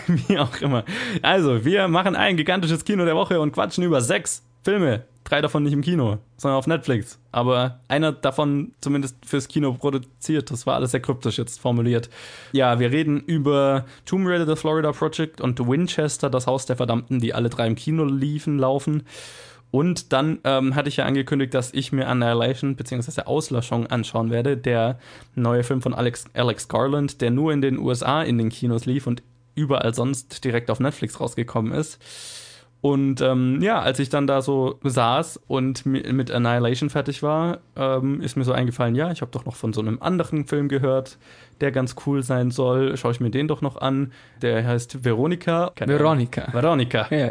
[0.29, 0.85] Wie auch immer.
[1.23, 5.05] Also, wir machen ein gigantisches Kino der Woche und quatschen über sechs Filme.
[5.23, 7.21] Drei davon nicht im Kino, sondern auf Netflix.
[7.31, 10.51] Aber einer davon zumindest fürs Kino produziert.
[10.51, 12.11] Das war alles sehr kryptisch jetzt formuliert.
[12.51, 17.21] Ja, wir reden über Tomb Raider, The Florida Project und Winchester, das Haus der Verdammten,
[17.21, 19.05] die alle drei im Kino liefen, laufen.
[19.71, 23.23] Und dann ähm, hatte ich ja angekündigt, dass ich mir Annihilation bzw.
[23.23, 24.57] Auslöschung anschauen werde.
[24.57, 24.99] Der
[25.37, 29.07] neue Film von Alex, Alex Garland, der nur in den USA in den Kinos lief
[29.07, 29.23] und
[29.55, 32.01] überall sonst direkt auf Netflix rausgekommen ist.
[32.87, 37.59] Und ähm, ja, als ich dann da so saß und mi- mit Annihilation fertig war,
[37.75, 40.69] ähm, ist mir so eingefallen, ja, ich habe doch noch von so einem anderen Film
[40.69, 41.19] gehört,
[41.61, 42.97] der ganz cool sein soll.
[42.97, 44.13] Schaue ich mir den doch noch an.
[44.41, 45.05] Der heißt Ahnung.
[45.85, 46.47] Veronica.
[46.53, 47.07] Veronica.
[47.11, 47.31] Ja, ja.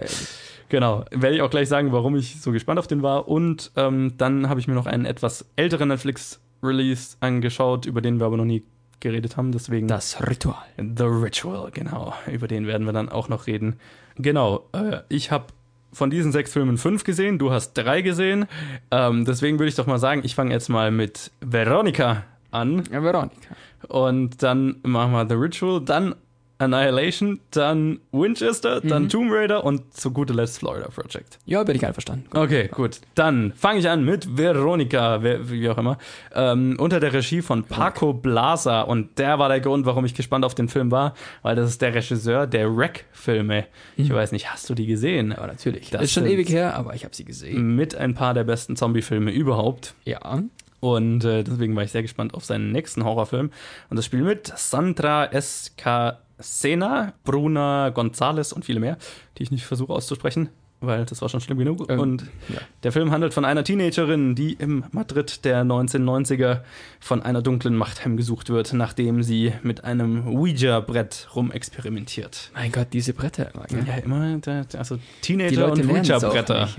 [0.68, 3.30] Genau, werde ich auch gleich sagen, warum ich so gespannt auf den war.
[3.30, 8.26] Und ähm, dann habe ich mir noch einen etwas älteren Netflix-Release angeschaut, über den wir
[8.26, 8.64] aber noch nie
[9.00, 9.54] geredet haben.
[9.54, 10.56] Deswegen Das Ritual.
[10.78, 12.14] The Ritual, genau.
[12.30, 13.78] Über den werden wir dann auch noch reden.
[14.18, 15.48] Genau, äh, ich habe
[15.92, 18.48] von diesen sechs Filmen fünf gesehen, du hast drei gesehen.
[18.92, 22.84] Ähm, deswegen würde ich doch mal sagen, ich fange jetzt mal mit Veronica an.
[22.92, 23.56] Ja, Veronica.
[23.88, 26.16] Und dann machen wir The Ritual, dann
[26.58, 31.38] Annihilation, dann Winchester, dann Tomb Raider und zu guter Letzt Florida Project.
[31.46, 32.26] Ja, bin ich einverstanden.
[32.34, 33.02] Okay, gut.
[33.14, 35.98] Dann fange ich an mit Veronica, wie auch immer,
[36.34, 38.82] ähm, unter der Regie von Paco Blasa.
[38.82, 41.82] Und der war der Grund, warum ich gespannt auf den Film war, weil das ist
[41.82, 43.66] der Regisseur der Wreck-Filme.
[43.98, 45.34] Ich weiß nicht, hast du die gesehen?
[45.34, 45.90] Aber natürlich.
[45.90, 47.76] Das ist schon ewig her, aber ich habe sie gesehen.
[47.76, 49.94] Mit ein paar der besten Zombie-Filme überhaupt.
[50.06, 50.42] Ja.
[50.80, 53.50] Und äh, deswegen war ich sehr gespannt auf seinen nächsten Horrorfilm.
[53.90, 55.26] Und das Spiel mit Sandra
[56.38, 58.98] Escacena, Bruna González und viele mehr,
[59.38, 60.50] die ich nicht versuche auszusprechen.
[60.82, 61.90] weil das war schon schlimm genug.
[61.90, 62.60] Ähm, und ja.
[62.84, 66.60] der Film handelt von einer Teenagerin, die im Madrid der 1990er
[67.00, 72.52] von einer dunklen Macht heimgesucht wird, nachdem sie mit einem Ouija-Brett rumexperimentiert.
[72.54, 73.86] Mein Gott, diese Bretter gell?
[73.88, 76.66] Ja, immer, der- also Teenager und Ouija-Bretter.
[76.66, 76.78] nicht.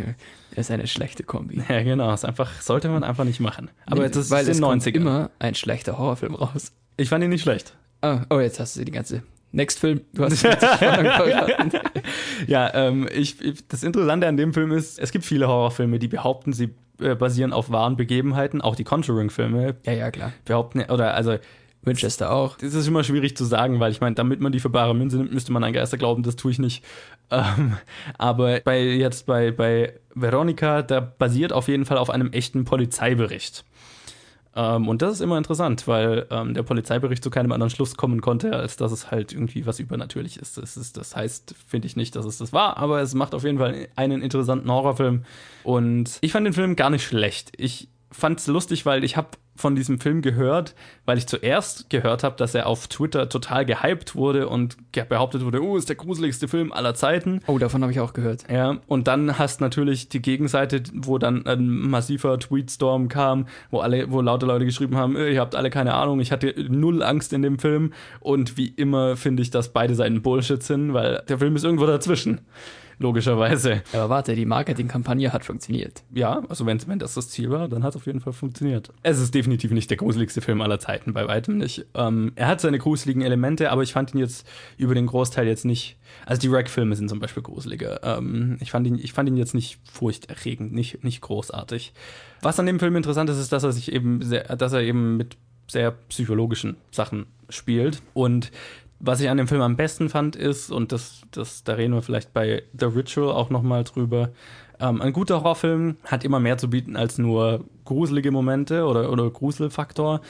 [0.55, 1.63] Das ist eine schlechte Kombi.
[1.69, 2.13] Ja, genau.
[2.13, 3.71] Ist einfach, sollte man einfach nicht machen.
[3.87, 4.95] Aber Nee, das ist weil in es den kommt 90ern.
[4.97, 6.73] immer ein schlechter Horrorfilm raus.
[6.97, 7.75] Ich fand ihn nicht schlecht.
[8.03, 9.23] Ah, oh, jetzt hast du die ganze.
[9.57, 10.03] Next Film.
[10.13, 10.45] Du hast.
[12.47, 16.09] Ja, ähm, ich, ich, das Interessante an dem Film ist, es gibt viele Horrorfilme, die
[16.09, 18.61] behaupten, sie äh, basieren auf wahren Begebenheiten.
[18.61, 20.33] Auch die Conjuring-Filme Ja, ja, klar.
[20.45, 21.39] behaupten, oder also
[21.83, 22.59] Winchester auch.
[22.59, 25.17] Das ist immer schwierig zu sagen, weil ich meine, damit man die für bare Münze
[25.17, 26.85] nimmt, müsste man an Geister glauben, das tue ich nicht.
[27.29, 27.77] Ähm,
[28.19, 33.65] aber bei, jetzt bei, bei Veronica, da basiert auf jeden Fall auf einem echten Polizeibericht.
[34.57, 38.23] Ähm, und das ist immer interessant, weil ähm, der Polizeibericht zu keinem anderen Schluss kommen
[38.23, 40.57] konnte, als dass es halt irgendwie was übernatürlich ist.
[40.57, 43.45] Das, ist, das heißt, finde ich nicht, dass es das war, aber es macht auf
[43.45, 45.25] jeden Fall einen interessanten Horrorfilm.
[45.63, 47.53] Und ich fand den Film gar nicht schlecht.
[47.59, 50.75] Ich fand es lustig, weil ich habe von diesem Film gehört,
[51.07, 54.77] weil ich zuerst gehört habe, dass er auf Twitter total gehypt wurde und
[55.09, 57.41] behauptet wurde, oh, ist der gruseligste Film aller Zeiten.
[57.47, 58.45] Oh, davon habe ich auch gehört.
[58.51, 64.11] Ja, und dann hast natürlich die Gegenseite, wo dann ein massiver Tweetstorm kam, wo alle,
[64.11, 67.33] wo laute Leute geschrieben haben, "Äh, ihr habt alle keine Ahnung, ich hatte null Angst
[67.33, 67.93] in dem Film.
[68.21, 71.87] Und wie immer finde ich, dass beide Seiten Bullshit sind, weil der Film ist irgendwo
[71.87, 72.41] dazwischen.
[72.99, 73.83] Logischerweise.
[73.93, 76.03] Aber warte, die Marketingkampagne hat funktioniert.
[76.15, 78.91] Ja, also wenn, wenn das das Ziel war, dann hat es auf jeden Fall funktioniert.
[79.03, 81.85] Es ist definitiv nicht der gruseligste Film aller Zeiten, bei weitem nicht.
[81.95, 85.67] Ähm, er hat seine gruseligen Elemente, aber ich fand ihn jetzt über den Großteil jetzt
[85.67, 85.99] nicht.
[86.25, 88.01] Also die Rack-Filme sind zum Beispiel gruseliger.
[88.03, 91.93] Ähm, ich, fand ihn, ich fand ihn jetzt nicht furchterregend, nicht, nicht großartig.
[92.41, 95.19] Was an dem Film interessant ist, ist, dass er sich eben sehr, dass er eben
[95.19, 95.37] mit
[95.69, 98.01] sehr psychologischen Sachen spielt.
[98.15, 98.53] Und
[98.99, 102.03] was ich an dem Film am besten fand, ist, und das, das, da reden wir
[102.03, 104.31] vielleicht bei The Ritual auch nochmal drüber,
[104.81, 109.31] ähm, ein guter Horrorfilm hat immer mehr zu bieten als nur gruselige Momente oder, oder
[109.31, 110.21] Gruselfaktor.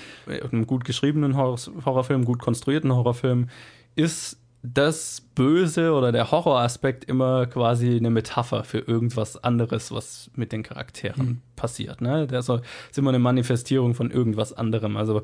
[0.52, 3.48] Ein gut geschriebenen Horror Horrorfilm, gut konstruierten Horrorfilm
[3.96, 4.38] ist
[4.74, 10.62] das Böse oder der Horroraspekt immer quasi eine Metapher für irgendwas anderes, was mit den
[10.62, 12.00] Charakteren passiert.
[12.00, 12.26] Ne?
[12.26, 14.96] Das ist immer eine Manifestierung von irgendwas anderem.
[14.96, 15.22] Also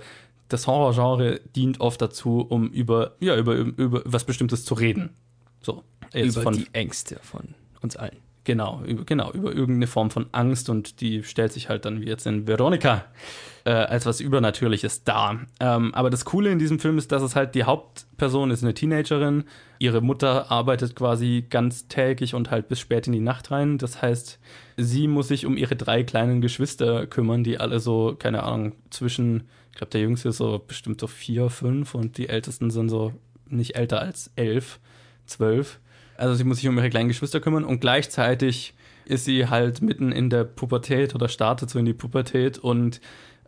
[0.53, 5.11] das Horrorgenre dient oft dazu, um über, ja, über, über was Bestimmtes zu reden.
[5.61, 5.83] So.
[6.13, 8.17] Jetzt Über von, die Ängste von uns allen.
[8.45, 12.07] Genau, über, genau, über irgendeine Form von Angst und die stellt sich halt dann wie
[12.07, 13.05] jetzt in Veronica
[13.65, 15.41] äh, als was Übernatürliches dar.
[15.61, 18.75] Ähm, aber das Coole in diesem Film ist, dass es halt die Hauptperson ist eine
[18.75, 19.45] Teenagerin.
[19.79, 23.79] Ihre Mutter arbeitet quasi ganztägig und halt bis spät in die Nacht rein.
[23.79, 24.41] Das heißt,
[24.77, 29.45] sie muss sich um ihre drei kleinen Geschwister kümmern, die alle so, keine Ahnung, zwischen,
[29.73, 33.15] ich glaube, der Jüngste ist so bestimmt so vier, fünf und die Ältesten sind so
[33.49, 34.79] nicht älter als elf,
[35.25, 35.81] zwölf.
[36.19, 38.75] Also sie muss sich um ihre kleinen Geschwister kümmern und gleichzeitig
[39.07, 43.01] ist sie halt mitten in der Pubertät oder startet so in die Pubertät und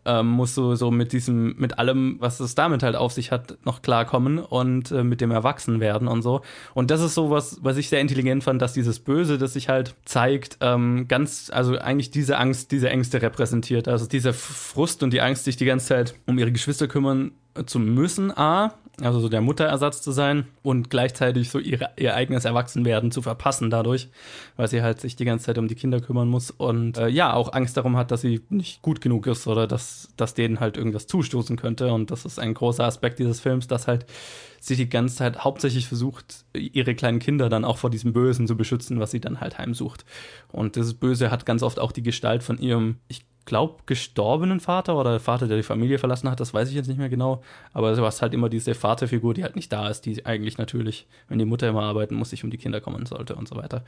[0.07, 3.59] ähm, muss so, so mit diesem, mit allem, was es damit halt auf sich hat,
[3.65, 6.43] noch klarkommen und äh, mit dem Erwachsenwerden und so.
[6.75, 9.69] Und das ist so was, was ich sehr intelligent fand, dass dieses Böse, das sich
[9.69, 13.89] halt zeigt, ähm, ganz, also eigentlich diese Angst, diese Ängste repräsentiert.
[13.89, 17.33] Also dieser Frust und die Angst, sich die ganze Zeit um ihre Geschwister kümmern
[17.67, 22.45] zu müssen, A, also so der Mutterersatz zu sein und gleichzeitig so ihre, ihr eigenes
[22.45, 24.09] Erwachsenwerden zu verpassen dadurch,
[24.57, 27.33] weil sie halt sich die ganze Zeit um die Kinder kümmern muss und äh, ja,
[27.33, 30.77] auch Angst darum hat, dass sie nicht gut genug ist oder dass, dass denen halt
[30.77, 34.07] irgendwas zustoßen könnte und das ist ein großer Aspekt dieses Films, dass halt
[34.61, 38.57] sie die ganze Zeit hauptsächlich versucht, ihre kleinen Kinder dann auch vor diesem Bösen zu
[38.57, 40.05] beschützen, was sie dann halt heimsucht.
[40.53, 44.97] Und dieses Böse hat ganz oft auch die Gestalt von ihrem, ich glaube, gestorbenen Vater
[44.97, 47.43] oder Vater, der die Familie verlassen hat, das weiß ich jetzt nicht mehr genau.
[47.73, 51.07] Aber du hast halt immer diese Vaterfigur, die halt nicht da ist, die eigentlich natürlich,
[51.29, 53.85] wenn die Mutter immer arbeiten muss, sich um die Kinder kümmern sollte und so weiter.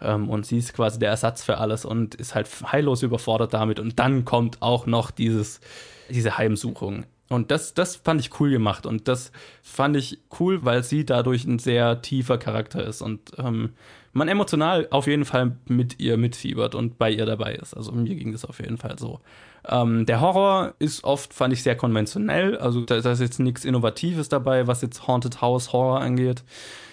[0.00, 3.78] Ähm, und sie ist quasi der Ersatz für alles und ist halt heillos überfordert damit.
[3.78, 5.60] Und dann kommt auch noch dieses,
[6.08, 7.04] diese Heimsuchung.
[7.28, 8.86] Und das, das fand ich cool gemacht.
[8.86, 9.32] Und das
[9.62, 13.02] fand ich cool, weil sie dadurch ein sehr tiefer Charakter ist.
[13.02, 13.70] Und ähm,
[14.12, 17.74] man emotional auf jeden Fall mit ihr mitfiebert und bei ihr dabei ist.
[17.74, 19.20] Also mir ging das auf jeden Fall so.
[19.66, 22.56] Ähm, der Horror ist oft, fand ich, sehr konventionell.
[22.58, 26.44] Also da, da ist jetzt nichts Innovatives dabei, was jetzt Haunted House Horror angeht.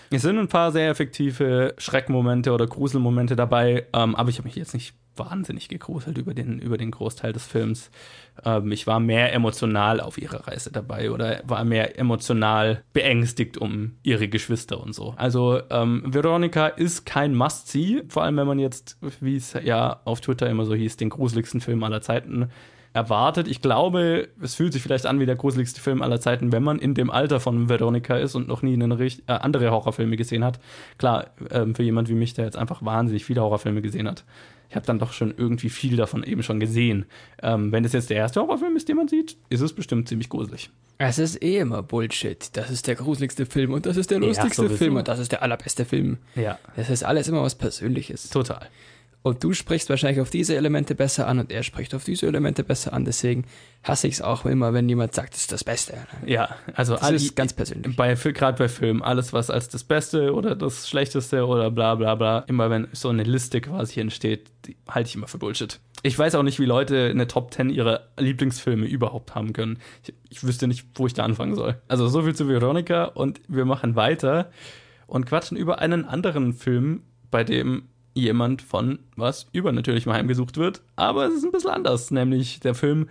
[0.09, 4.55] Es sind ein paar sehr effektive Schreckmomente oder Gruselmomente dabei, ähm, aber ich habe mich
[4.55, 7.91] jetzt nicht wahnsinnig gegruselt über den, über den Großteil des Films.
[8.45, 13.97] Ähm, ich war mehr emotional auf ihrer Reise dabei oder war mehr emotional beängstigt um
[14.03, 15.13] ihre Geschwister und so.
[15.17, 20.21] Also ähm, Veronica ist kein Must-See, vor allem wenn man jetzt, wie es ja auf
[20.21, 22.49] Twitter immer so hieß, den gruseligsten Film aller Zeiten
[22.93, 23.47] erwartet.
[23.47, 26.79] Ich glaube, es fühlt sich vielleicht an wie der gruseligste Film aller Zeiten, wenn man
[26.79, 30.59] in dem Alter von Veronica ist und noch nie eine, äh, andere Horrorfilme gesehen hat.
[30.97, 34.25] Klar, ähm, für jemand wie mich, der jetzt einfach wahnsinnig viele Horrorfilme gesehen hat.
[34.71, 37.03] Ich habe dann doch schon irgendwie viel davon eben schon gesehen.
[37.43, 40.29] Ähm, wenn es jetzt der erste Horrorfilm ist, den man sieht, ist es bestimmt ziemlich
[40.29, 40.69] gruselig.
[40.97, 42.49] Es ist eh immer Bullshit.
[42.53, 45.33] Das ist der gruseligste Film und das ist der lustigste ja, Film und das ist
[45.33, 46.19] der allerbeste Film.
[46.35, 46.57] Ja.
[46.77, 48.29] Das ist alles immer was Persönliches.
[48.29, 48.69] Total.
[49.23, 52.63] Und du sprichst wahrscheinlich auf diese Elemente besser an und er spricht auf diese Elemente
[52.63, 53.05] besser an.
[53.05, 53.45] Deswegen
[53.83, 55.93] hasse ich es auch immer, wenn jemand sagt, das ist das Beste.
[56.25, 57.95] Ja, also das ist ganz persönlich.
[57.95, 62.15] Bei, Gerade bei Filmen, alles, was als das Beste oder das Schlechteste oder bla bla
[62.15, 64.49] bla, immer wenn so eine Liste quasi entsteht,
[64.87, 65.79] halte ich immer für Bullshit.
[66.03, 69.77] Ich weiß auch nicht, wie Leute eine Top 10 ihrer Lieblingsfilme überhaupt haben können.
[70.03, 71.79] Ich, ich wüsste nicht, wo ich da anfangen soll.
[71.87, 74.49] Also so viel zu Veronica und wir machen weiter
[75.05, 80.81] und quatschen über einen anderen Film, bei dem jemand von was übernatürlichem heimgesucht wird.
[80.95, 83.09] Aber es ist ein bisschen anders, nämlich der Film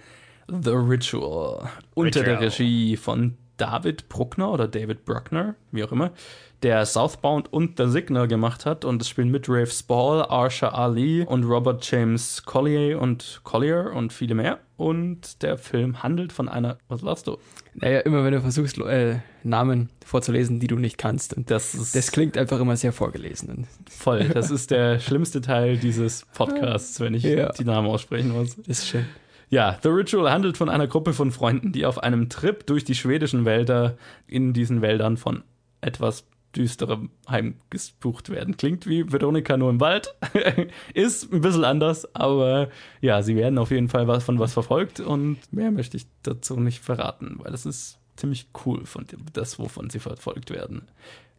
[0.48, 6.12] The Ritual unter der Regie von David Bruckner oder David Bruckner, wie auch immer,
[6.62, 8.84] der Southbound und The Signal gemacht hat.
[8.84, 14.12] Und es spielen mit Rafe Spall, Arsha Ali und Robert James Collier und Collier und
[14.12, 14.58] viele mehr.
[14.76, 16.78] Und der Film handelt von einer.
[16.88, 17.38] Was lachst du?
[17.74, 21.34] Naja, immer wenn du versuchst, äh, Namen vorzulesen, die du nicht kannst.
[21.34, 23.66] Und das, ist, das klingt einfach immer sehr vorgelesen.
[23.88, 24.28] Voll.
[24.34, 27.52] Das ist der schlimmste Teil dieses Podcasts, wenn ich ja.
[27.52, 28.54] die Namen aussprechen muss.
[28.66, 29.06] Ist schön.
[29.50, 32.94] Ja, The Ritual handelt von einer Gruppe von Freunden, die auf einem Trip durch die
[32.94, 33.96] schwedischen Wälder
[34.28, 35.42] in diesen Wäldern von
[35.80, 36.24] etwas
[36.56, 38.56] düsterem heimgebucht werden.
[38.56, 40.14] Klingt wie Veronika nur im Wald.
[40.94, 42.68] ist ein bisschen anders, aber
[43.00, 46.58] ja, sie werden auf jeden Fall was von was verfolgt und mehr möchte ich dazu
[46.58, 50.88] nicht verraten, weil es ist ziemlich cool von dem, das, wovon sie verfolgt werden.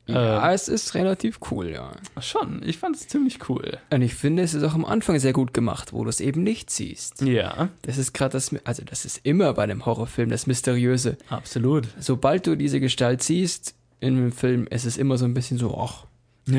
[0.07, 1.91] Ja, äh, es ist relativ cool, ja.
[2.19, 3.77] Schon, ich fand es ziemlich cool.
[3.91, 6.43] Und ich finde, es ist auch am Anfang sehr gut gemacht, wo du es eben
[6.43, 7.21] nicht siehst.
[7.21, 7.69] Ja.
[7.83, 11.17] Das ist gerade das, also das ist immer bei einem Horrorfilm das Mysteriöse.
[11.29, 11.87] Absolut.
[11.99, 15.77] Sobald du diese Gestalt siehst, in einem Film, es ist immer so ein bisschen so,
[15.77, 16.05] ach.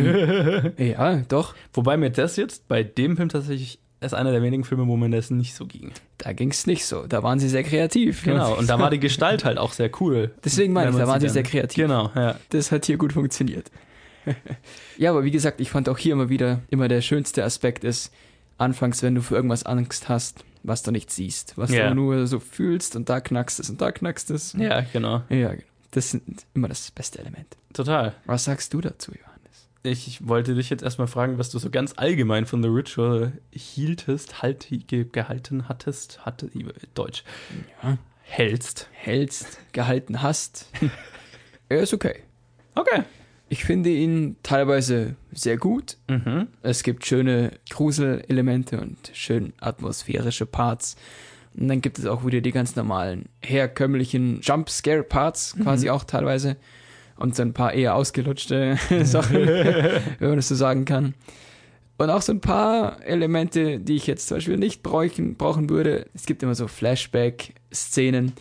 [0.79, 1.55] ja, doch.
[1.75, 5.11] Wobei mir das jetzt bei dem Film tatsächlich ist einer der wenigen Filme, wo mir
[5.11, 5.93] das nicht so ging.
[6.19, 7.07] Da ging es nicht so.
[7.07, 8.25] Da waren sie sehr kreativ.
[8.25, 10.33] Genau, und da war die Gestalt halt auch sehr cool.
[10.45, 11.85] Deswegen meine ich, da waren sie sehr kreativ.
[11.85, 12.37] Genau, ja.
[12.51, 13.71] Das hat hier gut funktioniert.
[14.99, 18.13] ja, aber wie gesagt, ich fand auch hier immer wieder, immer der schönste Aspekt ist,
[18.59, 21.89] anfangs, wenn du für irgendwas Angst hast, was du nicht siehst, was yeah.
[21.89, 24.53] du nur so fühlst und da knackst es und da knackst es.
[24.53, 25.23] Ja, genau.
[25.29, 25.63] Ja, genau.
[25.93, 27.57] Das sind immer das beste Element.
[27.73, 28.15] Total.
[28.25, 29.69] Was sagst du dazu, Johannes?
[29.83, 34.43] Ich wollte dich jetzt erstmal fragen, was du so ganz allgemein von The Ritual hieltest,
[34.43, 36.51] halt, gehalten hattest, hatte,
[36.95, 37.25] Deutsch.
[37.83, 37.99] Ja.
[38.23, 38.89] Hältst.
[38.93, 40.67] Hältst, gehalten hast.
[41.69, 42.23] er ist okay.
[42.75, 43.03] Okay.
[43.51, 45.99] Ich finde ihn teilweise sehr gut.
[46.09, 46.49] Mhm.
[46.63, 50.97] Es gibt schöne Gruselelemente und schön atmosphärische Parts.
[51.57, 55.93] Und dann gibt es auch wieder die ganz normalen, herkömmlichen Jump-Scare-Parts, quasi mhm.
[55.93, 56.57] auch teilweise.
[57.17, 61.15] Und so ein paar eher ausgelutschte Sachen, wenn man das so sagen kann.
[61.99, 66.07] Und auch so ein paar Elemente, die ich jetzt zum Beispiel nicht bräuchen, brauchen würde.
[66.15, 68.33] Es gibt immer so Flashback-Szenen,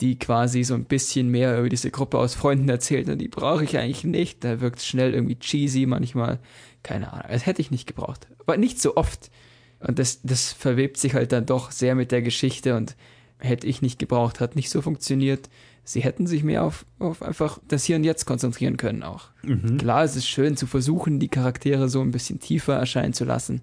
[0.00, 3.08] die quasi so ein bisschen mehr über diese Gruppe aus Freunden erzählt.
[3.08, 4.44] Und die brauche ich eigentlich nicht.
[4.44, 6.40] Da wirkt es schnell irgendwie cheesy manchmal.
[6.82, 7.26] Keine Ahnung.
[7.30, 8.26] Das hätte ich nicht gebraucht.
[8.40, 9.30] Aber nicht so oft.
[9.80, 12.96] Und das, das verwebt sich halt dann doch sehr mit der Geschichte und
[13.38, 15.48] hätte ich nicht gebraucht, hat nicht so funktioniert.
[15.84, 19.28] Sie hätten sich mehr auf, auf einfach das Hier und Jetzt konzentrieren können auch.
[19.42, 19.78] Mhm.
[19.78, 23.62] Klar, es ist schön zu versuchen, die Charaktere so ein bisschen tiefer erscheinen zu lassen,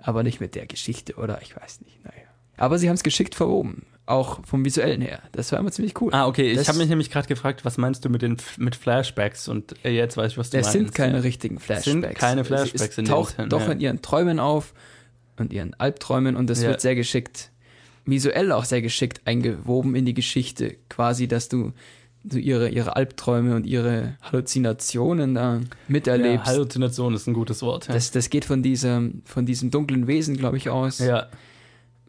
[0.00, 1.40] aber nicht mit der Geschichte, oder?
[1.42, 2.28] Ich weiß nicht, naja.
[2.56, 5.20] Aber sie haben es geschickt verwoben, auch vom Visuellen her.
[5.32, 6.12] Das war immer ziemlich cool.
[6.12, 6.54] Ah, okay.
[6.54, 9.48] Das ich habe mich nämlich gerade gefragt, was meinst du mit den mit Flashbacks?
[9.48, 10.76] Und äh, jetzt weiß ich, was du es meinst.
[10.76, 11.86] Es sind keine richtigen Flashbacks.
[11.86, 14.74] Es sind keine Flashbacks es, es in taucht doch in ihren Träumen auf
[15.40, 16.68] und ihren Albträumen und das ja.
[16.68, 17.50] wird sehr geschickt,
[18.04, 21.72] visuell auch sehr geschickt eingewoben in die Geschichte, quasi, dass du
[22.28, 26.46] so ihre, ihre Albträume und ihre Halluzinationen da miterlebst.
[26.46, 27.86] Ja, Halluzination ist ein gutes Wort.
[27.88, 27.94] Ja.
[27.94, 30.98] Das, das geht von diesem, von diesem dunklen Wesen, glaube ich, aus.
[30.98, 31.28] Ja.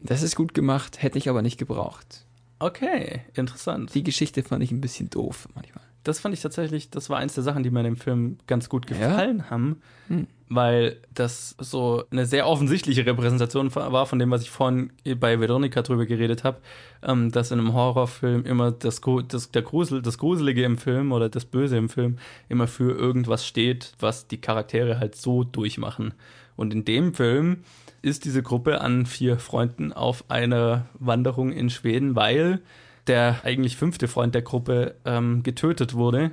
[0.02, 2.26] Das ist gut gemacht, hätte ich aber nicht gebraucht.
[2.58, 3.94] Okay, interessant.
[3.94, 7.34] Die Geschichte fand ich ein bisschen doof manchmal das fand ich tatsächlich, das war eins
[7.34, 9.50] der Sachen, die mir in dem Film ganz gut gefallen ja?
[9.50, 10.28] haben, hm.
[10.50, 15.84] Weil das so eine sehr offensichtliche Repräsentation war von dem, was ich vorhin bei Veronica
[15.84, 16.58] drüber geredet habe,
[17.04, 21.30] ähm, dass in einem Horrorfilm immer das, das, der Grusel, das Gruselige im Film oder
[21.30, 22.18] das Böse im Film
[22.50, 26.14] immer für irgendwas steht, was die Charaktere halt so durchmachen.
[26.56, 27.58] Und in dem Film
[28.02, 32.60] ist diese Gruppe an vier Freunden auf einer Wanderung in Schweden, weil
[33.08, 36.32] der eigentlich fünfte Freund der Gruppe ähm, getötet wurde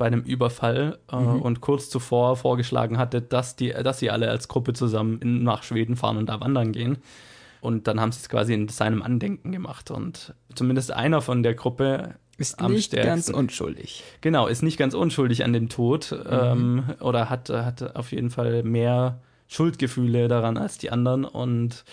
[0.00, 1.42] bei einem Überfall äh, mhm.
[1.42, 5.62] und kurz zuvor vorgeschlagen hatte, dass, die, dass sie alle als Gruppe zusammen in, nach
[5.62, 6.98] Schweden fahren und da wandern gehen.
[7.60, 9.90] Und dann haben sie es quasi in seinem Andenken gemacht.
[9.90, 13.08] Und zumindest einer von der Gruppe Ist Am nicht stärksten.
[13.10, 14.02] ganz unschuldig.
[14.22, 16.26] Genau, ist nicht ganz unschuldig an dem Tod Mhm.
[16.30, 21.84] ähm, oder hat, hat auf jeden Fall mehr Schuldgefühle daran als die anderen und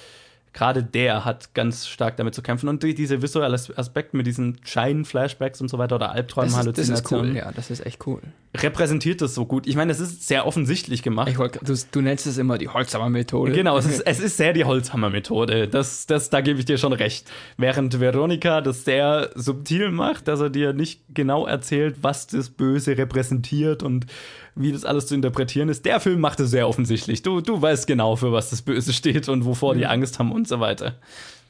[0.58, 4.58] gerade der hat ganz stark damit zu kämpfen und die, diese visuelle Aspekt mit diesen
[4.64, 7.86] Schein-Flashbacks und so weiter oder Albträumen, Das ist, das ist Halluzinationen, cool, ja, das ist
[7.86, 8.22] echt cool.
[8.64, 9.68] Repräsentiert das so gut.
[9.68, 11.30] Ich meine, es ist sehr offensichtlich gemacht.
[11.30, 13.54] Ich du, du nennst es immer die Holzhammer-Methode.
[13.54, 15.68] Genau, es ist, es ist sehr die Holzhammer-Methode.
[15.68, 17.30] Das, das, da gebe ich dir schon recht.
[17.58, 22.98] Während Veronika das sehr subtil macht, dass er dir nicht genau erzählt, was das Böse
[22.98, 24.06] repräsentiert und
[24.56, 25.86] wie das alles zu interpretieren ist.
[25.86, 27.22] Der Film macht es sehr offensichtlich.
[27.22, 30.48] Du, du weißt genau, für was das Böse steht und wovor die Angst haben und
[30.48, 30.96] so weiter.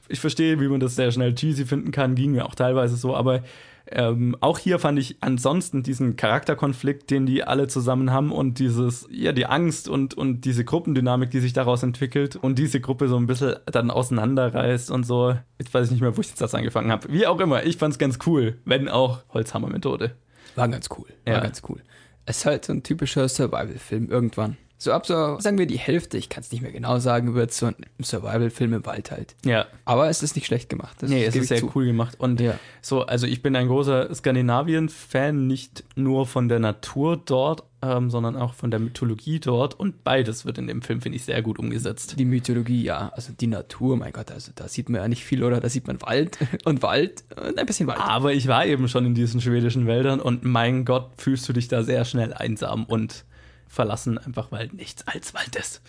[0.10, 3.16] Ich verstehe, wie man das sehr schnell cheesy finden kann, ging mir auch teilweise so,
[3.16, 3.44] aber
[3.90, 9.08] ähm, auch hier fand ich ansonsten diesen Charakterkonflikt, den die alle zusammen haben und dieses,
[9.10, 13.16] ja, die Angst und, und diese Gruppendynamik, die sich daraus entwickelt und diese Gruppe so
[13.16, 15.36] ein bisschen dann auseinanderreißt und so.
[15.58, 17.08] Jetzt weiß ich nicht mehr, wo ich jetzt das angefangen habe.
[17.12, 20.12] Wie auch immer, ich fand's ganz cool, wenn auch Holzhammer-Methode.
[20.56, 21.06] War ganz cool.
[21.26, 21.40] War Ja.
[21.40, 21.82] ganz cool.
[22.26, 24.58] Es ist halt so ein typischer Survival-Film irgendwann.
[24.80, 27.52] So ab so, sagen wir die Hälfte, ich kann es nicht mehr genau sagen, wird
[27.52, 29.36] so ein Survival-Film im Wald halt.
[29.44, 29.66] Ja.
[29.86, 30.98] Aber es ist nicht schlecht gemacht.
[31.00, 31.72] Das Nee, es ist sehr zu.
[31.74, 32.20] cool gemacht.
[32.20, 32.60] Und Ja.
[32.82, 38.36] so, also ich bin ein großer Skandinavien-Fan, nicht nur von der Natur dort, ähm, sondern
[38.36, 39.80] auch von der Mythologie dort.
[39.80, 42.16] Und beides wird in dem Film, finde ich, sehr gut umgesetzt.
[42.20, 43.10] Die Mythologie, ja.
[43.16, 45.60] Also die Natur, mein Gott, also da sieht man ja nicht viel, oder?
[45.60, 48.00] Da sieht man Wald und Wald und ein bisschen Wald.
[48.00, 51.68] Aber ich war eben schon in diesen schwedischen Wäldern und mein Gott, fühlst du dich
[51.68, 53.26] da sehr schnell einsam und
[53.68, 55.82] verlassen, einfach weil nichts als Wald ist.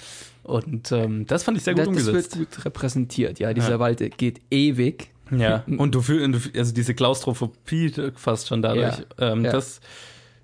[0.43, 2.39] Und ähm, das fand ich sehr gut das, das umgesetzt.
[2.39, 3.53] wird gut repräsentiert, ja.
[3.53, 3.79] Dieser Ja.
[3.79, 5.11] Wald geht ewig.
[5.31, 8.99] Ja, und du fühlst, also diese Klaustrophobie fast schon dadurch.
[9.19, 9.53] Ja, Ähm, ja.
[9.53, 9.81] Das,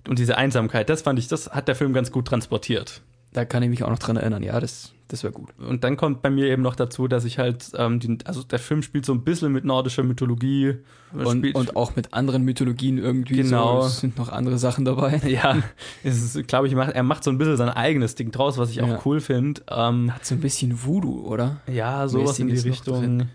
[0.09, 3.01] und diese Einsamkeit, das fand ich, das hat der Film ganz gut transportiert.
[3.33, 5.51] Da kann ich mich auch noch dran erinnern, ja, das, das wäre gut.
[5.59, 8.59] Und dann kommt bei mir eben noch dazu, dass ich halt, ähm, die, also der
[8.59, 10.77] Film spielt so ein bisschen mit nordischer Mythologie.
[11.13, 13.37] Und, und auch mit anderen Mythologien irgendwie.
[13.37, 13.83] Genau.
[13.83, 15.21] So, es sind noch andere Sachen dabei.
[15.27, 15.59] ja,
[16.03, 18.71] es ist, glaube ich, macht, er macht so ein bisschen sein eigenes Ding draus, was
[18.71, 19.01] ich auch Ja.
[19.05, 19.63] cool finde.
[19.71, 21.61] Ähm, Hat so ein bisschen Voodoo, oder?
[21.71, 23.29] ja, sowas in die Richtung.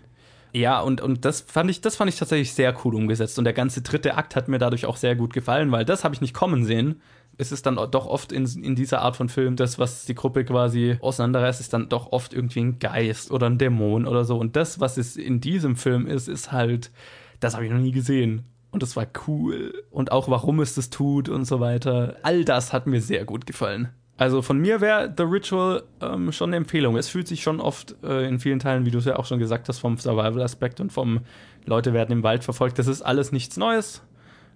[0.52, 3.38] Ja, und, und das fand ich, das fand ich tatsächlich sehr cool umgesetzt.
[3.38, 6.14] Und der ganze dritte Akt hat mir dadurch auch sehr gut gefallen, weil das habe
[6.14, 7.00] ich nicht kommen sehen.
[7.40, 10.44] Es ist dann doch oft in, in dieser Art von Film, das, was die Gruppe
[10.44, 14.38] quasi auseinanderreißt, ist dann doch oft irgendwie ein Geist oder ein Dämon oder so.
[14.38, 16.90] Und das, was es in diesem Film ist, ist halt,
[17.40, 18.44] das habe ich noch nie gesehen.
[18.70, 19.72] Und das war cool.
[19.90, 22.16] Und auch warum es das tut und so weiter.
[22.22, 23.88] All das hat mir sehr gut gefallen.
[24.18, 26.98] Also von mir wäre The Ritual ähm, schon eine Empfehlung.
[26.98, 29.38] Es fühlt sich schon oft äh, in vielen Teilen, wie du es ja auch schon
[29.38, 31.20] gesagt hast, vom Survival-Aspekt und vom
[31.64, 32.78] Leute werden im Wald verfolgt.
[32.78, 34.02] Das ist alles nichts Neues.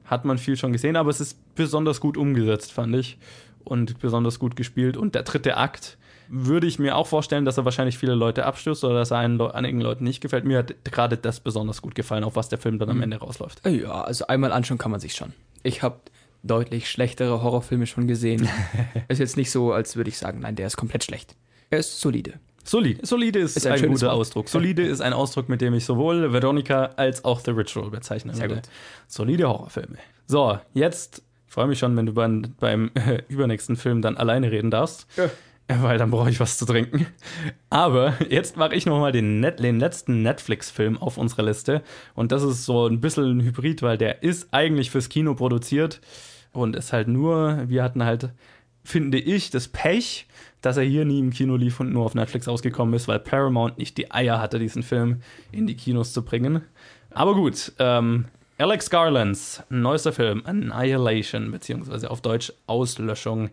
[0.05, 3.19] Hat man viel schon gesehen, aber es ist besonders gut umgesetzt, fand ich.
[3.65, 4.97] Und besonders gut gespielt.
[4.99, 5.97] Und der dritte Akt
[6.29, 9.55] würde ich mir auch vorstellen, dass er wahrscheinlich viele Leute abstößt oder dass er Le-
[9.55, 10.45] einigen Leuten nicht gefällt.
[10.45, 13.67] Mir hat gerade das besonders gut gefallen, auf was der Film dann am Ende rausläuft.
[13.67, 15.33] Ja, also einmal anschauen kann man sich schon.
[15.63, 15.97] Ich habe
[16.43, 18.49] deutlich schlechtere Horrorfilme schon gesehen.
[19.09, 21.35] ist jetzt nicht so, als würde ich sagen, nein, der ist komplett schlecht.
[21.71, 22.35] Er ist solide.
[22.65, 23.07] Solide.
[23.07, 24.17] Solide ist, Ist ein ein, guter Wort.
[24.17, 24.49] Ausdruck.
[24.49, 28.49] Solide ist ein Ausdruck, mit dem ich sowohl Veronica als auch The Ritual bezeichnen Sehr
[28.49, 28.63] gut.
[29.07, 29.99] Solide Horrorfilme.
[30.27, 34.71] So, jetzt freue mich schon, wenn du beim, beim äh, übernächsten Film dann alleine reden
[34.71, 35.07] darfst.
[35.17, 35.31] Ja.
[35.83, 37.07] Weil dann brauche ich was zu trinken.
[37.71, 41.83] Aber jetzt mache ich nochmal den, Net den letzten Netflix-Film auf unserer Liste.
[42.15, 46.03] Und das ist so ein bisschen ein Hybrid, weil der ist eigentlich fürs Kino produziert
[46.53, 48.31] und ist halt nur, wir hatten halt,
[48.83, 50.27] finde ich, das Pech,
[50.65, 53.79] dass er hier nie im Kino lief und nur auf Netflix rausgekommen ist, weil Paramount
[53.79, 55.21] nicht die Eier hatte, diesen Film
[55.53, 56.63] in die Kinos zu bringen.
[57.11, 63.51] Aber gut, ähm, Alex Garlands neuester Film, Annihilation, beziehungsweise auf Deutsch Auslöschung,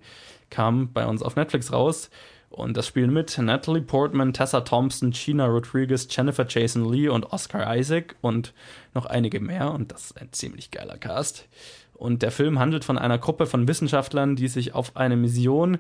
[0.49, 2.09] kam bei uns auf Netflix raus.
[2.49, 7.75] Und das spielen mit Natalie Portman, Tessa Thompson, Gina Rodriguez, Jennifer Jason Lee und Oscar
[7.75, 8.53] Isaac und
[8.93, 9.71] noch einige mehr.
[9.71, 11.47] Und das ist ein ziemlich geiler Cast.
[11.93, 15.77] Und der Film handelt von einer Gruppe von Wissenschaftlern, die sich auf eine Mission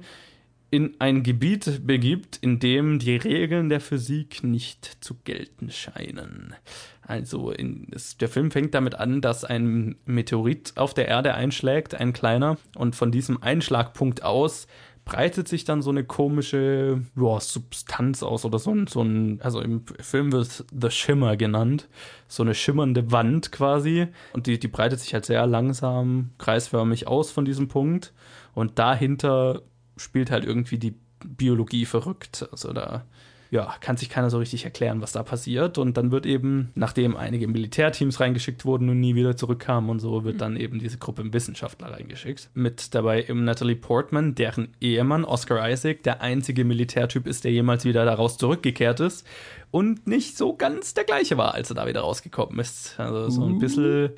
[0.71, 6.55] in ein Gebiet begibt, in dem die Regeln der Physik nicht zu gelten scheinen.
[7.01, 11.93] Also in, es, der Film fängt damit an, dass ein Meteorit auf der Erde einschlägt,
[11.93, 14.67] ein kleiner, und von diesem Einschlagpunkt aus
[15.03, 19.59] breitet sich dann so eine komische ja, Substanz aus oder so ein, so ein, also
[19.59, 21.89] im Film wird The Shimmer genannt,
[22.27, 24.07] so eine schimmernde Wand quasi.
[24.33, 28.13] Und die, die breitet sich halt sehr langsam, kreisförmig aus von diesem Punkt.
[28.53, 29.63] Und dahinter
[30.01, 33.05] spielt halt irgendwie die Biologie verrückt, also da
[33.51, 35.77] ja, kann sich keiner so richtig erklären, was da passiert.
[35.77, 40.23] Und dann wird eben, nachdem einige Militärteams reingeschickt wurden und nie wieder zurückkamen und so,
[40.23, 42.49] wird dann eben diese Gruppe Wissenschaftler reingeschickt.
[42.53, 47.83] Mit dabei eben Natalie Portman, deren Ehemann Oscar Isaac der einzige Militärtyp ist, der jemals
[47.83, 49.27] wieder daraus zurückgekehrt ist
[49.69, 52.97] und nicht so ganz der gleiche war, als er da wieder rausgekommen ist.
[53.01, 54.11] Also so ein bisschen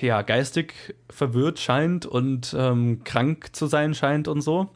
[0.00, 4.68] ja, geistig verwirrt scheint und ähm, krank zu sein scheint und so.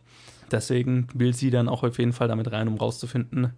[0.50, 3.52] Deswegen will sie dann auch auf jeden Fall damit rein, um rauszufinden,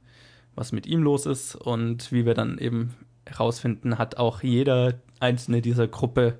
[0.55, 1.55] was mit ihm los ist.
[1.55, 2.95] Und wie wir dann eben
[3.26, 6.38] herausfinden, hat auch jeder einzelne dieser Gruppe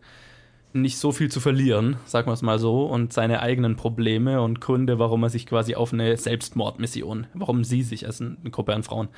[0.73, 4.61] nicht so viel zu verlieren, sagen wir es mal so, und seine eigenen Probleme und
[4.61, 8.85] Gründe, warum er sich quasi auf eine Selbstmordmission, warum sie sich als eine Gruppe an
[8.85, 9.09] Frauen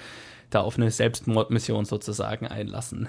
[0.48, 3.08] da auf eine Selbstmordmission sozusagen einlassen.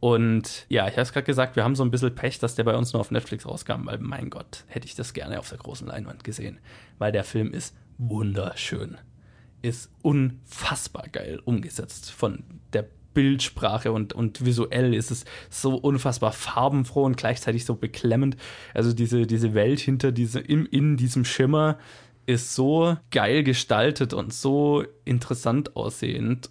[0.00, 2.64] Und ja, ich habe es gerade gesagt, wir haben so ein bisschen Pech, dass der
[2.64, 5.58] bei uns nur auf Netflix rauskam, weil mein Gott, hätte ich das gerne auf der
[5.58, 6.60] großen Leinwand gesehen.
[6.98, 8.98] Weil der Film ist wunderschön.
[9.60, 17.04] Ist unfassbar geil umgesetzt von der Bildsprache und, und visuell ist es so unfassbar farbenfroh
[17.04, 18.36] und gleichzeitig so beklemmend.
[18.74, 21.78] Also diese, diese Welt hinter diese, in, in diesem Schimmer
[22.26, 26.50] ist so geil gestaltet und so interessant aussehend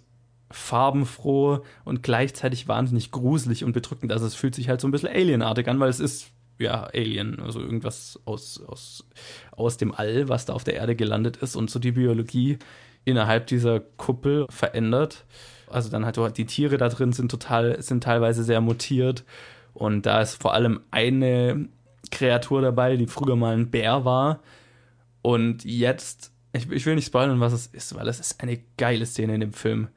[0.50, 4.12] farbenfroh und gleichzeitig wahnsinnig gruselig und bedrückend.
[4.12, 7.40] Also es fühlt sich halt so ein bisschen alienartig an, weil es ist ja Alien,
[7.40, 9.04] also irgendwas aus, aus,
[9.52, 12.58] aus dem All, was da auf der Erde gelandet ist und so die Biologie
[13.04, 15.24] innerhalb dieser Kuppel verändert.
[15.70, 19.24] Also dann halt die Tiere da drin sind total, sind teilweise sehr mutiert.
[19.74, 21.68] Und da ist vor allem eine
[22.10, 24.40] Kreatur dabei, die früher mal ein Bär war.
[25.22, 29.06] Und jetzt, ich, ich will nicht spoilern, was es ist, weil es ist eine geile
[29.06, 29.88] Szene in dem Film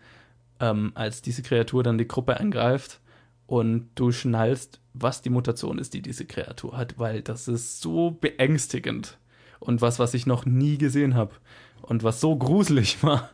[0.62, 3.01] ähm, als diese Kreatur dann die Gruppe angreift
[3.47, 8.12] und du schnallst, was die Mutation ist, die diese Kreatur hat, weil das ist so
[8.12, 9.18] beängstigend
[9.59, 11.36] und was, was ich noch nie gesehen habe
[11.82, 13.30] und was so gruselig war.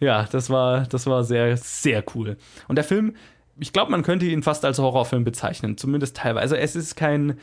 [0.00, 2.36] ja, das war, das war sehr, sehr cool.
[2.66, 3.14] Und der Film,
[3.58, 6.58] ich glaube, man könnte ihn fast als Horrorfilm bezeichnen, zumindest teilweise.
[6.58, 7.38] Es ist kein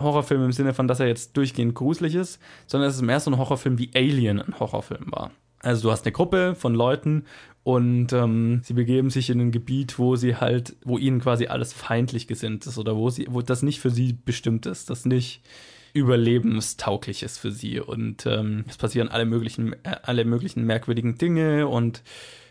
[0.00, 3.30] Horrorfilm im Sinne von, dass er jetzt durchgehend gruselig ist, sondern es ist mehr so
[3.30, 5.30] ein Horrorfilm wie Alien ein Horrorfilm war.
[5.62, 7.24] Also du hast eine Gruppe von Leuten
[7.62, 11.72] und ähm, sie begeben sich in ein Gebiet, wo sie halt, wo ihnen quasi alles
[11.72, 15.42] feindlich gesinnt ist oder wo sie, wo das nicht für sie bestimmt ist, das nicht
[15.92, 17.80] überlebenstauglich ist für sie.
[17.80, 22.02] Und ähm, es passieren alle möglichen, äh, alle möglichen merkwürdigen Dinge und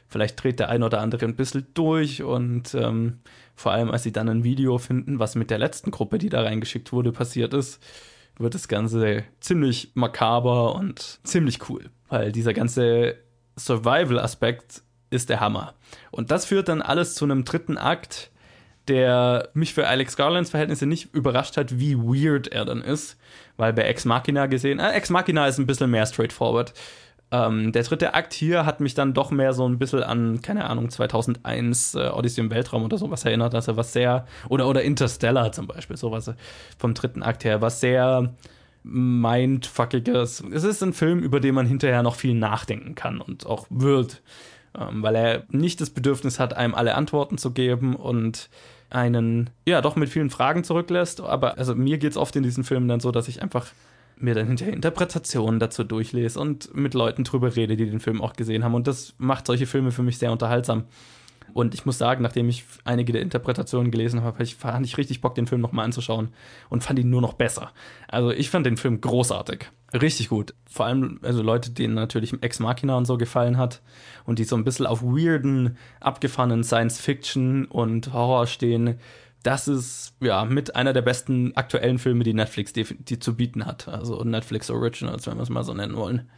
[0.07, 3.19] vielleicht dreht der ein oder andere ein bisschen durch und ähm,
[3.55, 6.41] vor allem, als sie dann ein Video finden, was mit der letzten Gruppe, die da
[6.43, 7.81] reingeschickt wurde, passiert ist,
[8.37, 13.17] wird das Ganze ziemlich makaber und ziemlich cool, weil dieser ganze
[13.57, 15.73] Survival-Aspekt ist der Hammer.
[16.11, 18.31] Und das führt dann alles zu einem dritten Akt,
[18.87, 23.17] der mich für Alex Garlands Verhältnisse nicht überrascht hat, wie weird er dann ist,
[23.57, 26.73] weil bei Ex Machina gesehen, äh, Ex Machina ist ein bisschen mehr straightforward.
[27.31, 30.67] Ähm, der dritte Akt hier hat mich dann doch mehr so ein bisschen an, keine
[30.67, 35.51] Ahnung, 2001 äh, Odyssey im Weltraum oder sowas erinnert, also was sehr, oder, oder Interstellar
[35.51, 36.33] zum Beispiel, sowas
[36.79, 38.33] vom dritten Akt her, was sehr
[38.83, 40.43] mindfuckiges.
[40.51, 44.23] Es ist ein Film, über den man hinterher noch viel nachdenken kann und auch wird
[44.77, 48.49] ähm, weil er nicht das Bedürfnis hat, einem alle Antworten zu geben und
[48.89, 51.21] einen, ja, doch mit vielen Fragen zurücklässt.
[51.21, 53.67] Aber also mir geht es oft in diesen Filmen dann so, dass ich einfach
[54.17, 58.33] mir dann hinterher Interpretationen dazu durchlese und mit Leuten drüber rede, die den Film auch
[58.33, 58.73] gesehen haben.
[58.73, 60.85] Und das macht solche Filme für mich sehr unterhaltsam.
[61.53, 65.21] Und ich muss sagen, nachdem ich einige der Interpretationen gelesen habe, ich, fand ich richtig
[65.21, 66.29] Bock, den Film nochmal anzuschauen
[66.69, 67.71] und fand ihn nur noch besser.
[68.07, 69.71] Also ich fand den Film großartig.
[69.93, 70.53] Richtig gut.
[70.69, 73.81] Vor allem, also Leute, denen natürlich Ex Machina und so gefallen hat
[74.25, 78.99] und die so ein bisschen auf weirden, abgefahrenen Science-Fiction und Horror stehen.
[79.41, 83.65] Das ist ja mit einer der besten aktuellen Filme, die Netflix die, die zu bieten
[83.65, 83.87] hat.
[83.87, 86.29] Also Netflix Originals, wenn wir es mal so nennen wollen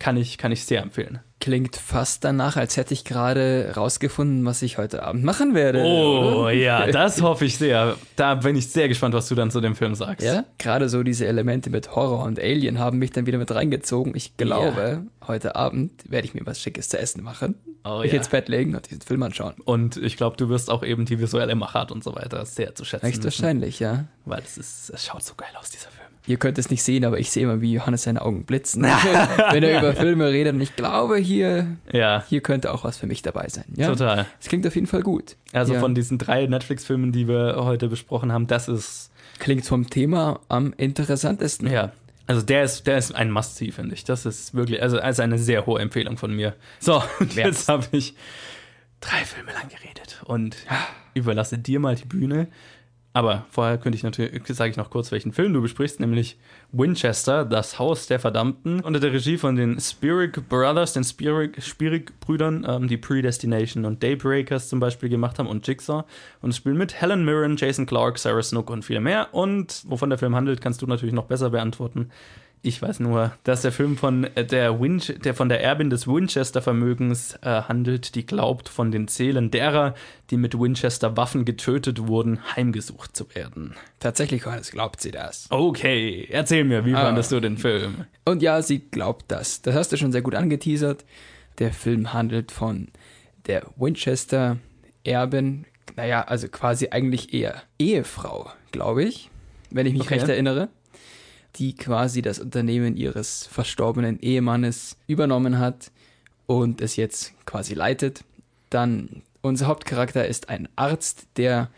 [0.00, 1.20] kann ich, kann ich sehr empfehlen.
[1.40, 5.82] Klingt fast danach, als hätte ich gerade rausgefunden, was ich heute Abend machen werde.
[5.82, 6.52] Oh oder?
[6.52, 7.96] ja, das hoffe ich sehr.
[8.16, 10.26] Da bin ich sehr gespannt, was du dann zu dem Film sagst.
[10.26, 14.14] Ja, gerade so diese Elemente mit Horror und Alien haben mich dann wieder mit reingezogen.
[14.16, 15.28] Ich glaube, ja.
[15.28, 17.54] heute Abend werde ich mir was Schickes zu essen machen.
[17.84, 18.18] Oh, mich ja.
[18.18, 19.54] ins Bett legen und diesen Film anschauen.
[19.64, 22.84] Und ich glaube, du wirst auch eben die visuelle Machart und so weiter sehr zu
[22.84, 23.06] schätzen.
[23.06, 24.06] Echt wahrscheinlich, ja.
[24.24, 25.99] Weil es ist, es schaut so geil aus, dieser Film.
[26.26, 28.82] Ihr könnt es nicht sehen, aber ich sehe immer, wie Johannes seine Augen blitzen,
[29.50, 30.54] wenn er über Filme redet.
[30.54, 32.24] Und ich glaube, hier, ja.
[32.28, 33.64] hier könnte auch was für mich dabei sein.
[33.74, 33.88] Ja?
[33.88, 34.26] Total.
[34.40, 35.36] Es klingt auf jeden Fall gut.
[35.52, 35.80] Also ja.
[35.80, 39.10] von diesen drei Netflix-Filmen, die wir heute besprochen haben, das ist.
[39.38, 41.70] Klingt vom Thema am interessantesten.
[41.70, 41.92] Ja.
[42.26, 44.04] Also der ist, der ist ein Must-See, finde ich.
[44.04, 46.54] Das ist wirklich, also, also eine sehr hohe Empfehlung von mir.
[46.78, 48.14] So, und jetzt habe ich
[49.00, 50.56] drei Filme lang geredet und
[51.14, 52.48] überlasse dir mal die Bühne
[53.12, 56.38] Aber vorher könnte ich natürlich, sage ich noch kurz, welchen Film du besprichst, nämlich
[56.70, 62.86] Winchester, das Haus der Verdammten, unter der Regie von den Spirig Brothers, den Spirig-Brüdern, ähm,
[62.86, 66.04] die Predestination und Daybreakers zum Beispiel gemacht haben und Jigsaw.
[66.40, 69.34] Und spielen mit Helen Mirren, Jason Clark, Sarah Snook und viele mehr.
[69.34, 72.10] Und wovon der Film handelt, kannst du natürlich noch besser beantworten.
[72.62, 77.38] Ich weiß nur, dass der Film von der, Winch der, von der Erbin des Winchester-Vermögens
[77.40, 79.94] äh, handelt, die glaubt, von den Seelen derer,
[80.28, 83.76] die mit Winchester-Waffen getötet wurden, heimgesucht zu werden.
[83.98, 85.46] Tatsächlich, Johannes, glaubt sie das.
[85.48, 87.00] Okay, erzähl mir, wie ah.
[87.00, 88.04] fandest du den Film?
[88.26, 89.62] Und ja, sie glaubt das.
[89.62, 91.06] Das hast du schon sehr gut angeteasert.
[91.60, 92.88] Der Film handelt von
[93.46, 95.64] der Winchester-Erbin,
[95.96, 99.30] naja, also quasi eigentlich eher Ehefrau, glaube ich,
[99.70, 100.16] wenn ich mich okay.
[100.16, 100.68] recht erinnere
[101.56, 105.90] die quasi das Unternehmen ihres verstorbenen Ehemannes übernommen hat
[106.46, 108.24] und es jetzt quasi leitet.
[108.70, 111.70] Dann unser Hauptcharakter ist ein Arzt, der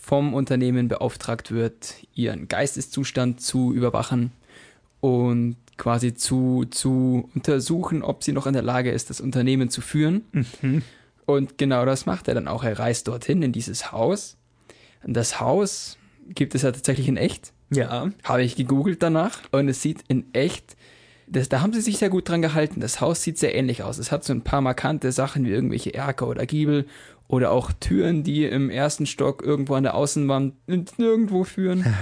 [0.00, 4.32] vom Unternehmen beauftragt wird, ihren Geisteszustand zu überwachen
[5.00, 9.80] und quasi zu, zu untersuchen, ob sie noch in der Lage ist, das Unternehmen zu
[9.80, 10.24] führen.
[10.32, 10.82] Mhm.
[11.26, 12.64] Und genau das macht er dann auch.
[12.64, 14.36] Er reist dorthin in dieses Haus.
[15.04, 15.98] Das Haus
[16.28, 17.52] gibt es ja tatsächlich in echt.
[17.70, 18.10] Ja.
[18.24, 20.76] Habe ich gegoogelt danach und es sieht in echt,
[21.26, 22.80] das, da haben sie sich sehr gut dran gehalten.
[22.80, 23.98] Das Haus sieht sehr ähnlich aus.
[23.98, 26.86] Es hat so ein paar markante Sachen wie irgendwelche Erker oder Giebel
[27.28, 31.84] oder auch Türen, die im ersten Stock irgendwo an der Außenwand nirgendwo führen.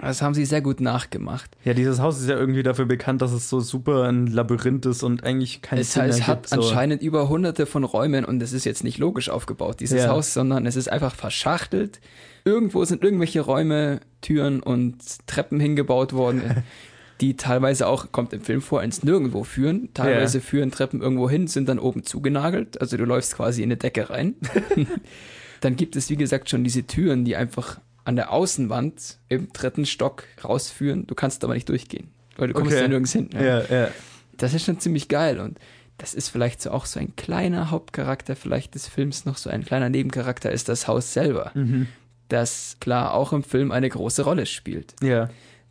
[0.00, 1.50] Das haben sie sehr gut nachgemacht.
[1.64, 5.02] Ja, dieses Haus ist ja irgendwie dafür bekannt, dass es so super ein Labyrinth ist
[5.02, 6.56] und eigentlich kein Es, Sinn es hat gibt, so.
[6.56, 10.08] anscheinend über hunderte von Räumen und es ist jetzt nicht logisch aufgebaut, dieses ja.
[10.08, 12.00] Haus, sondern es ist einfach verschachtelt.
[12.44, 14.96] Irgendwo sind irgendwelche Räume, Türen und
[15.28, 16.64] Treppen hingebaut worden,
[17.20, 19.88] die teilweise auch, kommt im Film vor, ins Nirgendwo führen.
[19.94, 20.44] Teilweise ja.
[20.44, 22.80] führen Treppen irgendwo hin, sind dann oben zugenagelt.
[22.80, 24.34] Also du läufst quasi in eine Decke rein.
[25.60, 29.86] dann gibt es, wie gesagt, schon diese Türen, die einfach an der Außenwand im dritten
[29.86, 31.06] Stock rausführen.
[31.06, 32.82] Du kannst aber nicht durchgehen, weil du kommst okay.
[32.82, 33.30] ja nirgends hin.
[33.32, 33.46] Ne?
[33.46, 33.88] Ja, ja.
[34.36, 35.58] Das ist schon ziemlich geil und
[35.98, 39.64] das ist vielleicht so auch so ein kleiner Hauptcharakter vielleicht des Films noch so ein
[39.64, 41.86] kleiner Nebencharakter ist das Haus selber, mhm.
[42.28, 44.94] Das klar auch im Film eine große Rolle spielt.
[45.02, 45.30] Ja.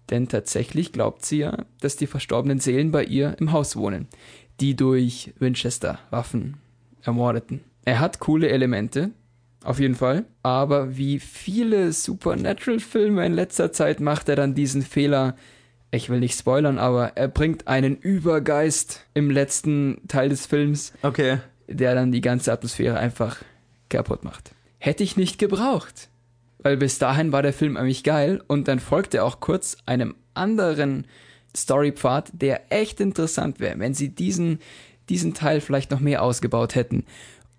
[0.10, 4.08] Denn tatsächlich glaubt sie ja, dass die verstorbenen Seelen bei ihr im Haus wohnen,
[4.60, 6.58] die durch Winchester Waffen
[7.02, 7.62] ermordeten.
[7.86, 9.12] Er hat coole Elemente,
[9.66, 10.26] auf jeden Fall.
[10.44, 15.36] Aber wie viele Supernatural-Filme in letzter Zeit macht er dann diesen Fehler.
[15.92, 20.94] Ich will nicht spoilern, aber er bringt einen Übergeist im letzten Teil des Films.
[21.02, 21.40] Okay.
[21.68, 23.38] Der dann die ganze Atmosphäre einfach
[23.90, 24.52] kaputt macht.
[24.78, 26.10] Hätte ich nicht gebraucht.
[26.66, 31.06] Weil bis dahin war der Film eigentlich geil und dann folgte auch kurz einem anderen
[31.56, 34.58] Storypfad, der echt interessant wäre, wenn sie diesen,
[35.08, 37.04] diesen Teil vielleicht noch mehr ausgebaut hätten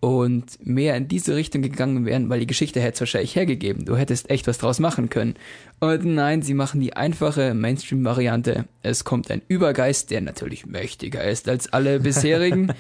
[0.01, 3.85] und mehr in diese Richtung gegangen wären, weil die Geschichte hätte es wahrscheinlich hergegeben.
[3.85, 5.37] Du hättest echt was draus machen können.
[5.79, 8.65] Und nein, sie machen die einfache Mainstream-Variante.
[8.83, 12.73] Es kommt ein Übergeist, der natürlich mächtiger ist als alle bisherigen,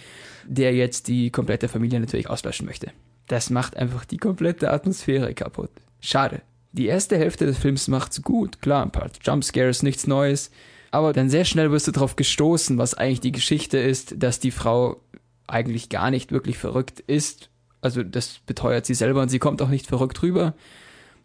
[0.44, 2.90] der jetzt die komplette Familie natürlich auslöschen möchte.
[3.28, 5.70] Das macht einfach die komplette Atmosphäre kaputt.
[6.06, 6.42] Schade.
[6.70, 8.62] Die erste Hälfte des Films macht's gut.
[8.62, 10.52] Klar, ein paar Jumpscares, nichts Neues.
[10.92, 14.52] Aber dann sehr schnell wirst du darauf gestoßen, was eigentlich die Geschichte ist, dass die
[14.52, 15.00] Frau
[15.48, 17.50] eigentlich gar nicht wirklich verrückt ist.
[17.80, 20.54] Also das beteuert sie selber und sie kommt auch nicht verrückt rüber.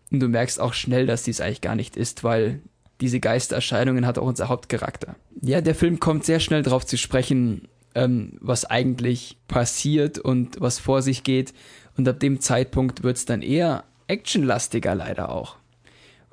[0.10, 2.60] Und du merkst auch schnell, dass sie es eigentlich gar nicht ist, weil
[3.02, 5.16] diese Geistererscheinungen hat auch unser Hauptcharakter.
[5.42, 10.80] Ja, der Film kommt sehr schnell darauf zu sprechen, ähm, was eigentlich passiert und was
[10.80, 11.54] vor sich geht.
[11.98, 15.58] Und ab dem Zeitpunkt wird es dann eher actionlastiger leider auch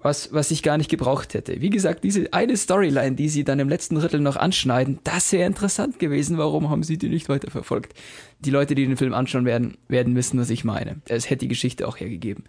[0.03, 1.61] was, was ich gar nicht gebraucht hätte.
[1.61, 5.47] Wie gesagt, diese eine Storyline, die sie dann im letzten Drittel noch anschneiden, das wäre
[5.47, 6.39] interessant gewesen.
[6.39, 7.95] Warum haben sie die nicht weiterverfolgt?
[8.41, 11.03] Die Leute, die den Film anschauen werden, werden wissen, was ich meine.
[11.09, 12.45] Es hätte die Geschichte auch hergegeben.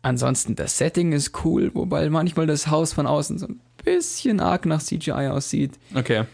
[0.00, 4.64] Ansonsten, das Setting ist cool, wobei manchmal das Haus von außen so ein bisschen arg
[4.64, 5.72] nach CGI aussieht.
[5.94, 6.24] Okay.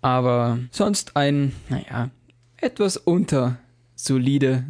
[0.00, 2.10] Aber sonst ein, naja,
[2.56, 3.58] etwas unter
[3.94, 4.64] solide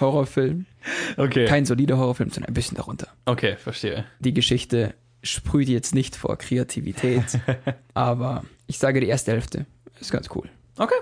[0.00, 0.66] Horrorfilm.
[1.16, 1.46] Okay.
[1.46, 3.08] Kein solider Horrorfilm, sondern ein bisschen darunter.
[3.24, 4.04] Okay, verstehe.
[4.20, 7.40] Die Geschichte sprüht jetzt nicht vor Kreativität,
[7.94, 9.66] aber ich sage, die erste Hälfte
[10.00, 10.48] ist ganz cool.
[10.76, 10.94] Okay,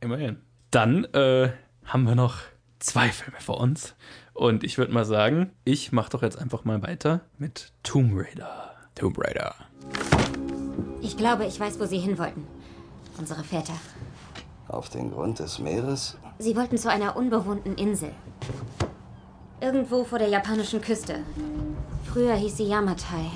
[0.00, 0.38] immerhin.
[0.70, 1.50] Dann äh,
[1.84, 2.38] haben wir noch
[2.78, 3.94] zwei Filme vor uns.
[4.34, 8.74] Und ich würde mal sagen, ich mache doch jetzt einfach mal weiter mit Tomb Raider.
[8.94, 9.54] Tomb Raider.
[11.00, 12.46] Ich glaube, ich weiß, wo Sie hin wollten.
[13.18, 13.74] Unsere Väter.
[14.68, 16.16] Auf den Grund des Meeres?
[16.38, 18.12] Sie wollten zu einer unbewohnten Insel.
[19.60, 21.20] Irgendwo vor der japanischen Küste.
[22.04, 23.30] Früher hieß sie Yamatai.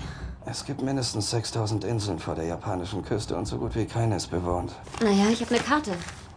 [0.46, 4.30] Es gibt mindestens 6000 Inseln vor der japanischen Küste und so gut wie keine ist
[4.30, 4.72] bewohnt.
[5.02, 5.92] Naja, ich habe eine Karte.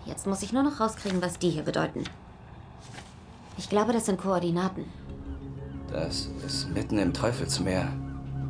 [0.06, 2.04] Jetzt muss ich nur noch rauskriegen, was die hier bedeuten.
[3.58, 4.86] Ich glaube, das sind Koordinaten.
[5.92, 7.88] Das ist mitten im Teufelsmeer.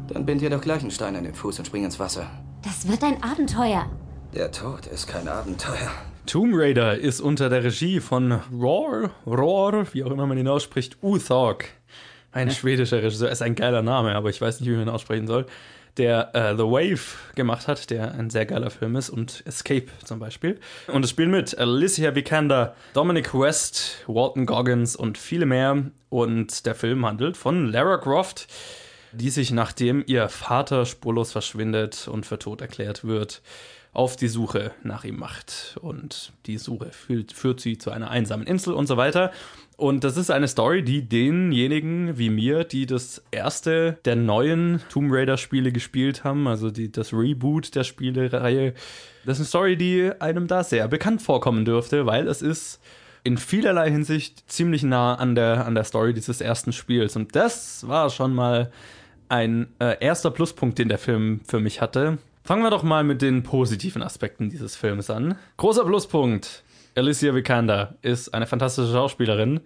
[0.08, 2.28] Dann bind dir doch gleich einen Stein an den Fuß und spring ins Wasser.
[2.64, 3.86] Das wird ein Abenteuer.
[4.34, 5.92] Der Tod ist kein Abenteuer.
[6.26, 10.98] Tomb Raider ist unter der Regie von Roar, Roar, wie auch immer man ihn ausspricht,
[11.04, 11.66] Uthog.
[12.32, 15.28] Ein schwedischer Regisseur, ist ein geiler Name, aber ich weiß nicht, wie man ihn aussprechen
[15.28, 15.46] soll.
[15.98, 17.00] Der äh, The Wave
[17.36, 20.60] gemacht hat, der ein sehr geiler Film ist und Escape zum Beispiel.
[20.88, 25.86] Und es spielen mit Alicia Vikander, Dominic West, Walton Goggins und viele mehr.
[26.10, 28.48] Und der Film handelt von Lara Croft,
[29.14, 33.42] die sich nachdem ihr Vater spurlos verschwindet und für tot erklärt wird,
[33.96, 35.78] auf die Suche nach ihm macht.
[35.82, 39.32] Und die Suche führt, führt sie zu einer einsamen Insel und so weiter.
[39.78, 45.12] Und das ist eine Story, die denjenigen wie mir, die das erste der neuen Tomb
[45.12, 48.74] Raider-Spiele gespielt haben, also die, das Reboot der Spielereihe,
[49.26, 52.80] das ist eine Story, die einem da sehr bekannt vorkommen dürfte, weil es ist
[53.24, 57.16] in vielerlei Hinsicht ziemlich nah an der, an der Story dieses ersten Spiels.
[57.16, 58.72] Und das war schon mal
[59.28, 62.20] ein äh, erster Pluspunkt, den der Film für mich hatte.
[62.46, 65.36] Fangen wir doch mal mit den positiven Aspekten dieses Films an.
[65.58, 66.64] Großer Pluspunkt.
[66.94, 69.62] Alicia Vikander ist eine fantastische Schauspielerin,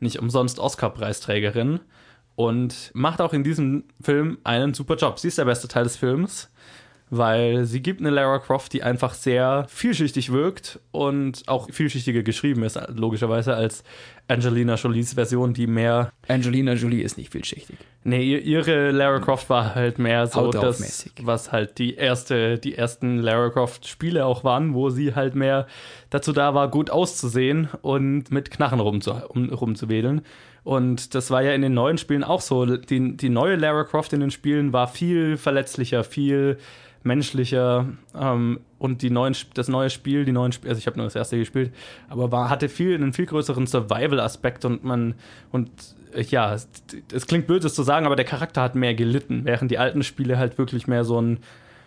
[0.00, 1.78] nicht umsonst Oscar-Preisträgerin
[2.34, 5.20] und macht auch in diesem Film einen super Job.
[5.20, 6.50] Sie ist der beste Teil des Films,
[7.10, 12.64] weil sie gibt eine Lara Croft, die einfach sehr vielschichtig wirkt und auch vielschichtiger geschrieben
[12.64, 13.84] ist, logischerweise, als
[14.28, 16.12] Angelina Jolies Version, die mehr.
[16.26, 17.76] Angelina Jolie ist nicht vielschichtig.
[18.02, 23.18] Nee, ihre Lara Croft war halt mehr so das, was halt die erste, die ersten
[23.18, 25.66] Lara Croft Spiele auch waren, wo sie halt mehr
[26.10, 30.22] dazu da war, gut auszusehen und mit Knarren rumzu, um, rumzuwedeln.
[30.66, 32.66] Und das war ja in den neuen Spielen auch so.
[32.66, 36.58] Die, die neue Lara Croft in den Spielen war viel verletzlicher, viel
[37.04, 37.86] menschlicher
[38.18, 41.14] ähm, und die neuen, das neue Spiel, die neuen Spiele, also ich habe nur das
[41.14, 41.72] erste gespielt,
[42.08, 45.14] aber war, hatte viel, einen viel größeren Survival-Aspekt und man,
[45.52, 45.70] und
[46.12, 46.68] äh, ja, es,
[47.12, 50.02] es klingt blöd, das zu sagen, aber der Charakter hat mehr gelitten, während die alten
[50.02, 51.38] Spiele halt wirklich mehr so ein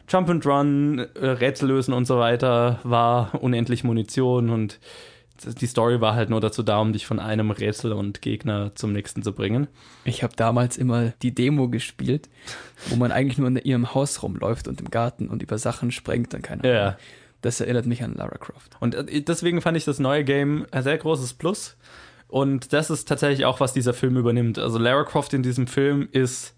[0.08, 4.80] Jump and Run, äh, Rätsel lösen und so weiter war, unendlich Munition und
[5.46, 8.94] die Story war halt nur dazu da, um dich von einem Rätsel und Gegner zum
[8.94, 9.68] nächsten zu bringen.
[10.04, 12.30] Ich habe damals immer die Demo gespielt,
[12.88, 16.34] wo man eigentlich nur in ihrem Haus rumläuft und im Garten und über Sachen sprengt
[16.34, 16.76] und keine Ahnung.
[16.76, 16.98] Ja.
[17.42, 18.76] Das erinnert mich an Lara Croft.
[18.80, 21.78] Und äh, deswegen fand ich das neue Game ein sehr großes Plus.
[22.28, 24.60] Und das ist tatsächlich auch, was dieser Film übernimmt.
[24.60, 26.56] Also Lara Croft in diesem Film ist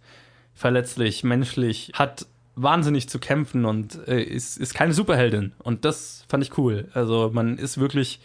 [0.53, 2.25] verletzlich, menschlich, hat
[2.55, 5.53] wahnsinnig zu kämpfen und äh, ist, ist keine Superheldin.
[5.59, 6.89] Und das fand ich cool.
[6.93, 8.19] Also man ist wirklich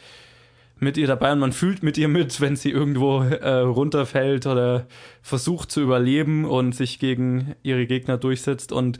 [0.78, 4.86] mit ihr dabei und man fühlt mit ihr mit, wenn sie irgendwo äh, runterfällt oder
[5.22, 8.72] versucht zu überleben und sich gegen ihre Gegner durchsetzt.
[8.72, 8.98] Und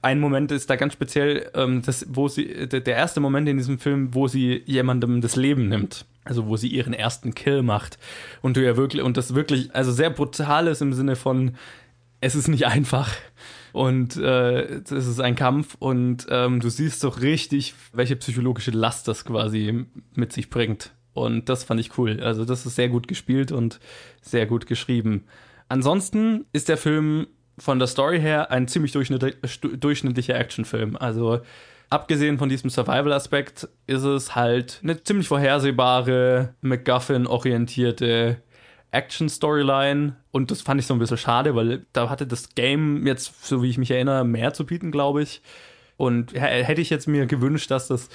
[0.00, 3.80] ein Moment ist da ganz speziell, ähm, das, wo sie, der erste Moment in diesem
[3.80, 6.06] Film, wo sie jemandem das Leben nimmt.
[6.24, 7.98] Also wo sie ihren ersten Kill macht.
[8.42, 11.52] Und du ja wirklich, und das wirklich, also sehr brutal ist im Sinne von,
[12.20, 13.10] es ist nicht einfach.
[13.72, 19.08] Und äh, es ist ein Kampf und ähm, du siehst doch richtig, welche psychologische Last
[19.08, 20.92] das quasi mit sich bringt.
[21.18, 22.20] Und das fand ich cool.
[22.20, 23.80] Also das ist sehr gut gespielt und
[24.20, 25.24] sehr gut geschrieben.
[25.68, 27.26] Ansonsten ist der Film
[27.58, 29.34] von der Story her ein ziemlich durchschnittli
[29.78, 30.96] durchschnittlicher Actionfilm.
[30.96, 31.40] Also
[31.90, 38.42] abgesehen von diesem Survival-Aspekt ist es halt eine ziemlich vorhersehbare, MacGuffin-orientierte
[38.90, 40.16] Action-Storyline.
[40.30, 43.62] Und das fand ich so ein bisschen schade, weil da hatte das Game jetzt, so
[43.62, 45.42] wie ich mich erinnere, mehr zu bieten, glaube ich.
[45.96, 48.08] Und hätte ich jetzt mir gewünscht, dass das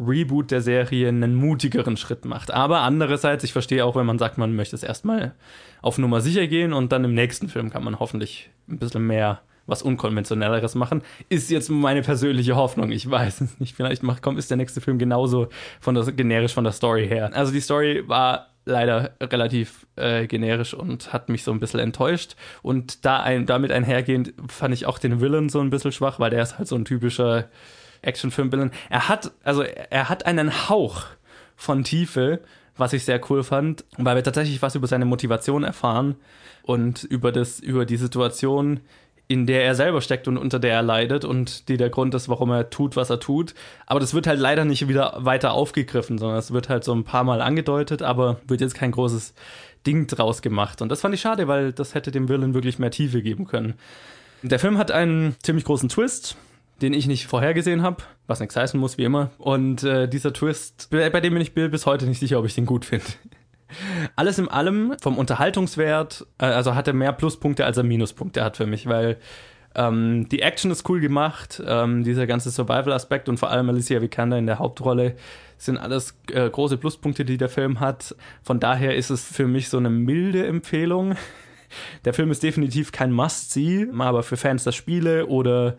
[0.00, 2.50] Reboot der Serie einen mutigeren Schritt macht.
[2.50, 5.34] Aber andererseits, ich verstehe auch, wenn man sagt, man möchte es erstmal
[5.82, 9.40] auf Nummer sicher gehen und dann im nächsten Film kann man hoffentlich ein bisschen mehr
[9.66, 11.02] was Unkonventionelleres machen.
[11.28, 12.90] Ist jetzt meine persönliche Hoffnung.
[12.90, 13.76] Ich weiß es nicht.
[13.76, 15.48] Vielleicht macht, kommt, ist der nächste Film genauso
[15.80, 17.30] von der, generisch von der Story her.
[17.34, 22.36] Also die Story war leider relativ äh, generisch und hat mich so ein bisschen enttäuscht.
[22.62, 26.30] Und da ein, damit einhergehend fand ich auch den Villain so ein bisschen schwach, weil
[26.30, 27.48] der ist halt so ein typischer
[28.02, 28.70] Actionfilm-Villain.
[28.88, 31.04] Er hat, also er hat einen Hauch
[31.56, 32.40] von Tiefe,
[32.76, 36.16] was ich sehr cool fand, weil wir tatsächlich was über seine Motivation erfahren
[36.62, 38.80] und über das, über die Situation,
[39.28, 42.28] in der er selber steckt und unter der er leidet und die der Grund ist,
[42.28, 43.54] warum er tut, was er tut.
[43.86, 47.04] Aber das wird halt leider nicht wieder weiter aufgegriffen, sondern es wird halt so ein
[47.04, 49.34] paar Mal angedeutet, aber wird jetzt kein großes
[49.86, 50.82] Ding draus gemacht.
[50.82, 53.74] Und das fand ich schade, weil das hätte dem Villain wirklich mehr Tiefe geben können.
[54.42, 56.36] Der Film hat einen ziemlich großen Twist,
[56.82, 59.30] den ich nicht vorhergesehen habe, was nichts heißen muss, wie immer.
[59.38, 62.66] Und äh, dieser Twist, bei dem bin ich bis heute nicht sicher, ob ich den
[62.66, 63.06] gut finde.
[64.16, 68.56] Alles in allem vom Unterhaltungswert, äh, also hat er mehr Pluspunkte als er Minuspunkte hat
[68.56, 69.18] für mich, weil
[69.74, 74.38] ähm, die Action ist cool gemacht, ähm, dieser ganze Survival-Aspekt und vor allem Alicia Vikander
[74.38, 75.14] in der Hauptrolle
[75.58, 78.16] sind alles äh, große Pluspunkte, die der Film hat.
[78.42, 81.16] Von daher ist es für mich so eine milde Empfehlung.
[82.04, 85.76] Der Film ist definitiv kein Must-See, aber für Fans der Spiele oder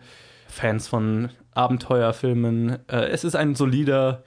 [0.52, 2.78] Fans von Abenteuerfilmen.
[2.88, 4.22] Äh, es ist ein solider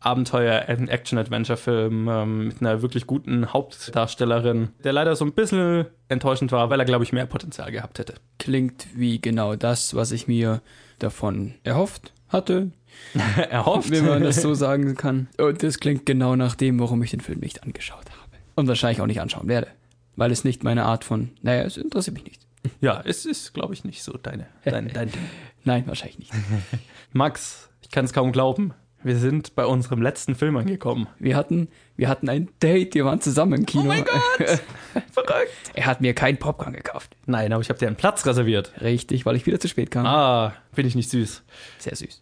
[0.00, 6.80] Abenteuer-Action-Adventure-Film ähm, mit einer wirklich guten Hauptdarstellerin, der leider so ein bisschen enttäuschend war, weil
[6.80, 8.14] er, glaube ich, mehr Potenzial gehabt hätte.
[8.38, 10.62] Klingt wie genau das, was ich mir
[10.98, 12.70] davon erhofft hatte,
[13.50, 13.90] Erhofft.
[13.90, 15.28] wenn man das so sagen kann.
[15.38, 18.20] Und das klingt genau nach dem, warum ich den Film nicht angeschaut habe.
[18.56, 19.68] Und wahrscheinlich auch nicht anschauen werde.
[20.16, 22.42] Weil es nicht meine Art von, naja, es interessiert mich nicht.
[22.80, 25.22] Ja, es ist, glaube ich, nicht so deine, dein, dein Ding.
[25.64, 26.32] Nein, wahrscheinlich nicht.
[27.12, 28.74] Max, ich kann es kaum glauben.
[29.02, 31.06] Wir sind bei unserem letzten Film angekommen.
[31.18, 33.84] Wir hatten, wir hatten ein Date, wir waren zusammen im Kino.
[33.84, 34.60] Oh mein Gott!
[35.12, 35.70] Verrückt!
[35.72, 37.16] Er hat mir kein Popcorn gekauft.
[37.24, 38.72] Nein, aber ich habe dir einen Platz reserviert.
[38.82, 40.04] Richtig, weil ich wieder zu spät kam.
[40.04, 41.42] Ah, bin ich nicht süß.
[41.78, 42.20] Sehr süß.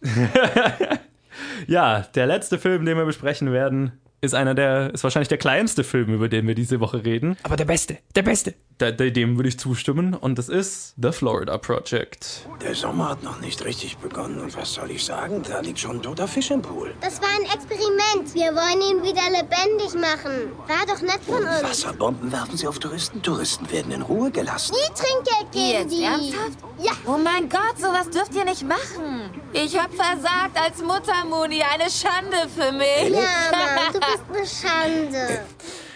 [1.67, 5.83] Ja, der letzte Film, den wir besprechen werden, ist einer der, ist wahrscheinlich der kleinste
[5.83, 7.37] Film, über den wir diese Woche reden.
[7.43, 8.53] Aber der Beste, der Beste.
[8.79, 10.13] Dem würde ich zustimmen.
[10.13, 12.47] Und das ist The Florida Project.
[12.61, 15.43] Der Sommer hat noch nicht richtig begonnen und was soll ich sagen?
[15.47, 16.93] Da liegt schon ein toter Fisch im Pool.
[17.01, 18.33] Das war ein Experiment.
[18.33, 20.51] Wir wollen ihn wieder lebendig machen.
[20.67, 21.61] War doch nett von uns.
[21.63, 23.21] Wasserbomben werfen sie auf Touristen.
[23.21, 24.73] Touristen werden in Ruhe gelassen.
[24.73, 26.03] Nie Trinkgeld geben Jetzt die.
[26.05, 26.57] ernsthaft?
[26.81, 26.91] Ja.
[27.05, 29.29] Oh mein Gott, sowas dürft ihr nicht machen.
[29.51, 31.61] Ich hab versagt als Mutter, Moni.
[31.61, 33.09] Eine Schande für mich.
[33.11, 35.41] Ja, Mann, du bist eine Schande.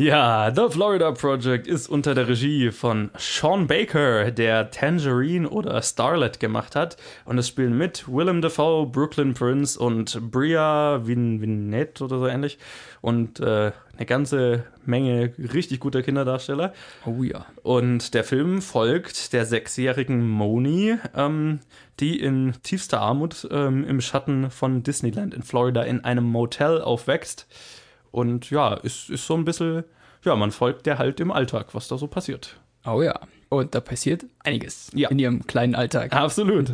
[0.00, 6.40] Ja, The Florida Project ist unter der Regie von Sean Baker, der Tangerine oder Starlet
[6.40, 6.96] gemacht hat.
[7.26, 12.56] Und es spielen mit Willem Dafoe, Brooklyn Prince und Bria Vin Vinette oder so ähnlich.
[13.02, 16.72] Und äh, eine ganze Menge richtig guter Kinderdarsteller.
[17.04, 17.44] Oh ja.
[17.62, 21.60] Und der Film folgt der sechsjährigen Moni, ähm,
[22.00, 27.46] die in tiefster Armut ähm, im Schatten von Disneyland in Florida in einem Motel aufwächst.
[28.10, 29.84] Und ja, ist, ist so ein bisschen,
[30.24, 32.58] ja, man folgt der halt im Alltag, was da so passiert.
[32.86, 33.18] Oh ja.
[33.50, 35.10] Und da passiert einiges Ja.
[35.10, 36.12] in ihrem kleinen Alltag.
[36.12, 36.72] Absolut.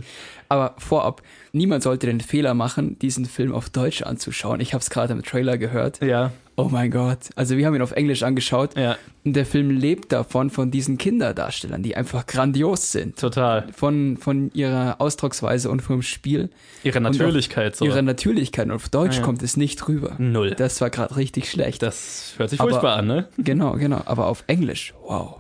[0.49, 1.23] Aber vorab,
[1.53, 4.61] niemand sollte den Fehler machen, diesen Film auf Deutsch anzuschauen.
[4.61, 6.03] Ich habe es gerade im Trailer gehört.
[6.03, 7.19] Ja, Oh mein Gott.
[7.37, 8.77] Also wir haben ihn auf Englisch angeschaut.
[8.79, 13.19] ja, Und der Film lebt davon, von diesen Kinderdarstellern, die einfach grandios sind.
[13.19, 13.67] total.
[13.75, 16.49] Von, von ihrer Ausdrucksweise und vom Spiel.
[16.83, 17.85] Ihre Natürlichkeit so.
[17.85, 18.67] Ihre Natürlichkeit.
[18.67, 20.15] Und auf Deutsch Ja, kommt es nicht rüber.
[20.19, 20.53] Null.
[20.53, 21.83] Das war gerade richtig schlecht.
[21.83, 23.29] Das hört sich Aber- furchtbar an, ne?
[23.39, 24.01] genau, genau.
[24.07, 25.37] Aber auf Englisch, wow.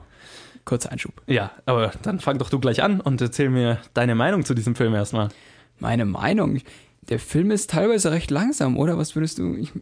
[0.66, 1.14] Kurzer Einschub.
[1.26, 4.74] Ja, aber dann fang doch du gleich an und erzähl mir deine Meinung zu diesem
[4.74, 5.28] Film erstmal.
[5.78, 6.60] Meine Meinung,
[7.08, 8.98] der Film ist teilweise recht langsam, oder?
[8.98, 9.54] Was würdest du?
[9.54, 9.72] Ich,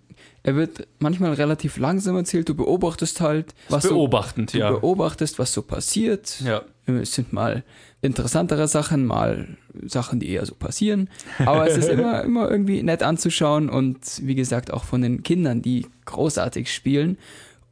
[0.42, 2.48] er wird manchmal relativ langsam erzählt.
[2.48, 4.70] Du beobachtest halt, was Beobachtend, so, ja.
[4.70, 6.40] Du beobachtest, was so passiert.
[6.40, 6.62] Ja.
[6.86, 7.64] Es sind mal
[8.02, 9.56] interessantere Sachen, mal
[9.86, 11.08] Sachen, die eher so passieren.
[11.38, 15.62] Aber es ist immer, immer irgendwie nett anzuschauen und wie gesagt auch von den Kindern,
[15.62, 17.16] die großartig spielen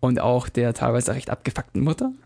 [0.03, 2.13] und auch der teilweise recht abgefuckten Mutter.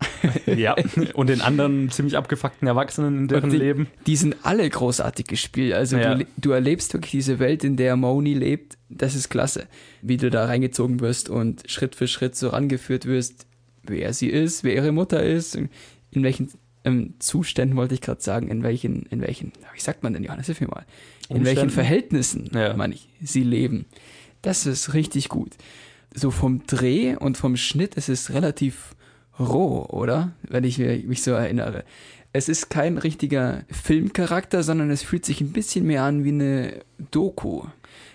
[0.47, 0.75] Ja,
[1.13, 3.87] und den anderen ziemlich abgefuckten Erwachsenen in deren die, Leben.
[4.07, 5.73] Die sind alle großartig gespielt.
[5.73, 6.15] Also Ja.
[6.15, 8.77] du, du erlebst wirklich diese Welt, in der Moni lebt.
[8.89, 9.67] Das ist klasse.
[10.01, 13.45] Wie du da reingezogen wirst und Schritt für Schritt so rangeführt wirst,
[13.83, 15.69] wer sie ist, wer ihre Mutter ist, in
[16.11, 16.49] welchen
[16.83, 20.47] ähm, Zuständen wollte ich gerade sagen, in welchen, in welchen, wie sagt man denn, Johannes,
[20.47, 20.85] hilf mir mal,
[21.29, 21.69] in welchen Umständen?
[21.69, 22.73] Verhältnissen, Ja.
[22.75, 23.85] meine ich, sie leben.
[24.41, 25.51] Das ist richtig gut.
[26.19, 28.95] So vom Dreh und vom Schnitt ist es relativ
[29.39, 30.31] roh, oder?
[30.49, 31.83] Wenn ich mich so erinnere.
[32.33, 36.79] Es ist kein richtiger Filmcharakter, sondern es fühlt sich ein bisschen mehr an wie eine
[37.11, 37.63] Doku.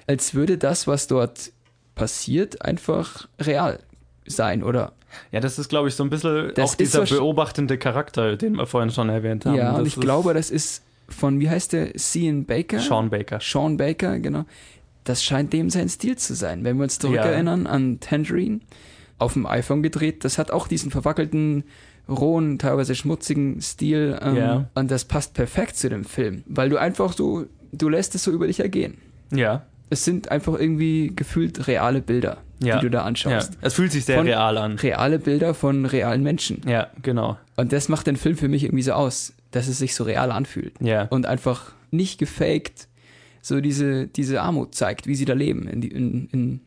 [0.06, 1.52] Als würde das, was dort
[1.94, 3.78] passiert, einfach real
[4.26, 4.92] sein, oder?
[5.30, 8.66] Ja, das ist, glaube ich, so ein bisschen Das auch dieser beobachtende Charakter, den wir
[8.66, 9.54] vorhin schon erwähnt haben.
[9.54, 12.80] ja, und Das ich ist glaube, das ist von, wie heißt der, Cian Baker?
[12.80, 13.38] Sean Baker.
[13.40, 14.44] Sean Baker, genau.
[15.04, 16.64] Das scheint dem sein Stil zu sein.
[16.64, 18.60] Wenn wir uns zurückerinnern an Tangerine,
[19.18, 21.64] auf dem iPhone gedreht, das hat auch diesen verwackelten,
[22.08, 24.18] rohen, teilweise schmutzigen Stil.
[24.22, 24.68] Ähm, Ja.
[24.74, 28.30] Und das passt perfekt zu dem Film, weil du einfach so, du lässt es so
[28.32, 28.98] über dich ergehen.
[29.32, 32.76] Ja, Es sind einfach irgendwie gefühlt reale Bilder, ja.
[32.78, 33.52] die du da Ja, anschaust.
[33.60, 34.76] es fühlt sich sehr Von- real an.
[34.78, 36.62] Reale Bilder von realen Menschen.
[36.66, 37.36] Ja, genau.
[37.56, 40.30] Und das macht den Film für mich irgendwie so aus, dass es sich so real
[40.32, 40.72] anfühlt.
[40.80, 41.08] Ja.
[41.10, 42.88] Und einfach nicht gefaked
[43.42, 46.60] so diese, diese Armut zeigt, wie sie da leben, in, die, in, in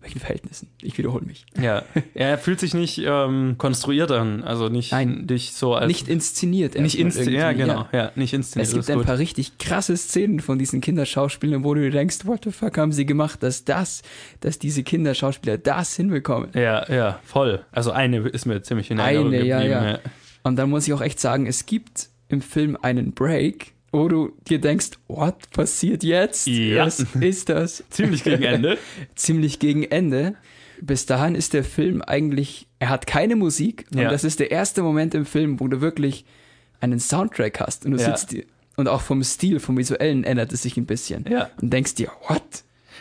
[0.00, 0.68] welchen Verhältnissen.
[0.80, 1.44] Ich wiederhole mich.
[1.60, 1.82] Ja,
[2.14, 5.26] er fühlt sich nicht ähm, konstruiert an, also nicht, Nein.
[5.28, 6.78] nicht so als nicht inszeniert.
[6.78, 7.42] nicht inszeniert.
[7.42, 7.86] Ja, genau.
[7.92, 8.68] Ja, nicht inszeniert.
[8.68, 9.06] Es gibt ein gut.
[9.06, 13.04] paar richtig krasse Szenen von diesen Kinderschauspielern, wo du denkst, what the fuck haben sie
[13.04, 14.02] gemacht, dass das,
[14.40, 16.50] dass diese Kinderschauspieler das hinbekommen.
[16.54, 17.64] Ja, ja, voll.
[17.70, 19.84] Also eine ist mir ziemlich in Eine, Erinnerung ja, geblieben.
[19.84, 19.98] ja.
[20.42, 24.32] Und dann muss ich auch echt sagen, es gibt im Film einen Break, wo du
[24.48, 26.46] dir denkst, what passiert jetzt?
[26.46, 26.86] Ja.
[26.86, 27.82] Was ist das?
[27.90, 28.78] Ziemlich gegen Ende.
[29.14, 30.34] Ziemlich gegen Ende.
[30.80, 34.02] bis dahin ist der Film eigentlich, er hat keine Musik Ja.
[34.04, 36.24] und das ist der erste Moment im Film, wo du wirklich
[36.80, 38.16] einen Soundtrack hast und du Ja.
[38.16, 38.44] sitzt dir
[38.76, 41.50] und auch vom Stil, vom Visuellen ändert es sich ein bisschen Ja.
[41.60, 42.42] und denkst dir, what?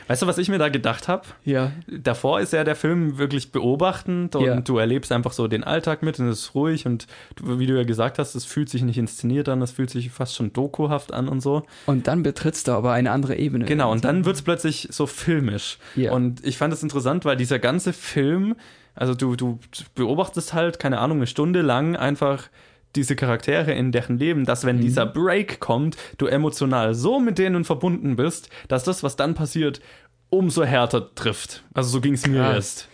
[0.10, 1.24] Weißt du, was ich mir da gedacht habe?
[1.46, 4.60] Ja, Davor ist ja der Film wirklich beobachtend und Ja.
[4.60, 7.06] du erlebst einfach so den Alltag mit und es ist ruhig und
[7.36, 10.10] du, wie du ja gesagt hast, es fühlt sich nicht inszeniert an, es fühlt sich
[10.10, 11.64] fast schon dokuhaft an und so.
[11.86, 13.66] und dann betrittst du aber eine andere Ebene.
[13.66, 15.78] Genau, und dann wird es plötzlich so filmisch.
[15.96, 16.12] Ja.
[16.12, 18.56] Und ich fand es interessant, weil dieser ganze Film,
[18.96, 19.60] also du, du
[19.96, 22.50] beobachtest halt, keine Ahnung, eine Stunde lang einfach
[22.96, 27.64] diese Charaktere in deren Leben, dass wenn dieser Break kommt, du emotional so mit denen
[27.64, 29.80] verbunden bist, dass das, was dann passiert,
[30.30, 31.64] umso härter trifft.
[31.74, 32.88] Also so ging es mir jetzt.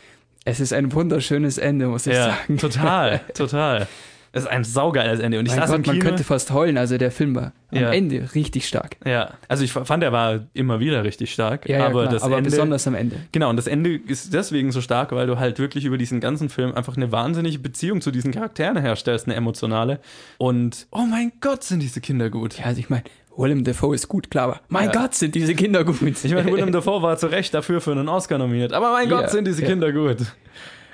[0.43, 2.57] Es ist ein wunderschönes Ende, muss ich Ja, sagen.
[2.57, 3.87] total, total.
[4.35, 5.39] Es ist ein saugeiles Ende.
[5.39, 7.77] Und ich Mein saß im Gott, man könnte fast heulen, also der Film war am
[7.77, 7.91] Ja.
[7.93, 8.97] Ende richtig stark.
[9.05, 11.69] ja, also ich fand, er war immer wieder richtig stark.
[11.69, 13.15] Ja, ja, aber klar, das aber Ende, besonders am Ende.
[13.31, 16.49] Genau, und das Ende ist deswegen so stark, weil du halt wirklich über diesen ganzen
[16.49, 19.99] Film einfach eine wahnsinnige Beziehung zu diesen Charakteren herstellst, eine emotionale.
[20.37, 22.57] Und oh mein Gott, sind diese Kinder gut.
[22.59, 23.03] Ja, also ich meine,
[23.37, 25.01] Willem Dafoe ist gut, klar, aber mein Ja.
[25.03, 26.01] Gott, sind diese Kinder gut.
[26.01, 29.21] Ich meine, Willem Dafoe war zu Recht dafür für einen Oscar nominiert, aber mein Ja,
[29.21, 29.67] Gott, sind diese ja.
[29.69, 30.17] Kinder gut.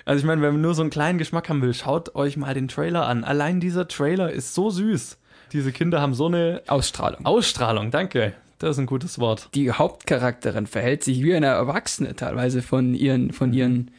[0.06, 2.54] Also ich meine, wenn man nur so einen kleinen Geschmack haben will, schaut euch mal
[2.54, 3.24] den Trailer an.
[3.24, 5.18] Allein dieser Trailer ist so süß.
[5.54, 7.26] Diese Kinder haben so eine Ausstrahlung.
[7.26, 8.34] Ausstrahlung, danke.
[8.60, 9.50] Das ist ein gutes Wort.
[9.56, 13.34] Die Hauptcharakterin verhält sich wie eine Erwachsene teilweise von ihren, Mhm.
[13.34, 13.92] von ihren,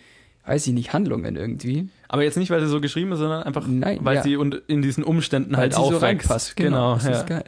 [0.46, 1.88] weiß ich nicht, Handlungen irgendwie.
[2.08, 4.22] Aber jetzt nicht, weil sie so geschrieben ist, sondern einfach, Nein, weil ja.
[4.22, 6.02] sie und in diesen Umständen Weil halt sie so aufwächst.
[6.04, 6.56] reinpasst.
[6.56, 7.10] Genau, das ja.
[7.12, 7.44] ist geil.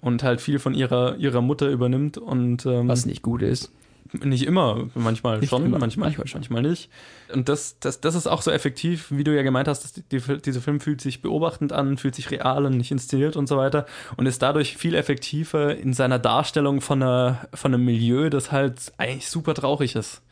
[0.00, 3.70] Und halt viel von ihrer, ihrer Mutter übernimmt und ähm, Was nicht gut ist.
[4.12, 6.40] Nicht immer, manchmal Nicht schon, immer, manchmal, manchmal schon.
[6.40, 6.90] manchmal nicht.
[7.32, 10.02] Und das, das, das ist auch so effektiv, wie du ja gemeint hast, dass die,
[10.02, 13.56] die, dieser Film fühlt sich beobachtend an, fühlt sich real und nicht inszeniert und so
[13.56, 13.86] weiter
[14.16, 18.92] und ist dadurch viel effektiver in seiner Darstellung von, einer, von einem Milieu, das halt
[18.96, 20.22] eigentlich super traurig ist.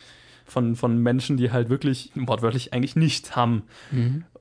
[0.48, 3.64] Von, von Menschen, die halt wirklich wortwörtlich eigentlich nichts haben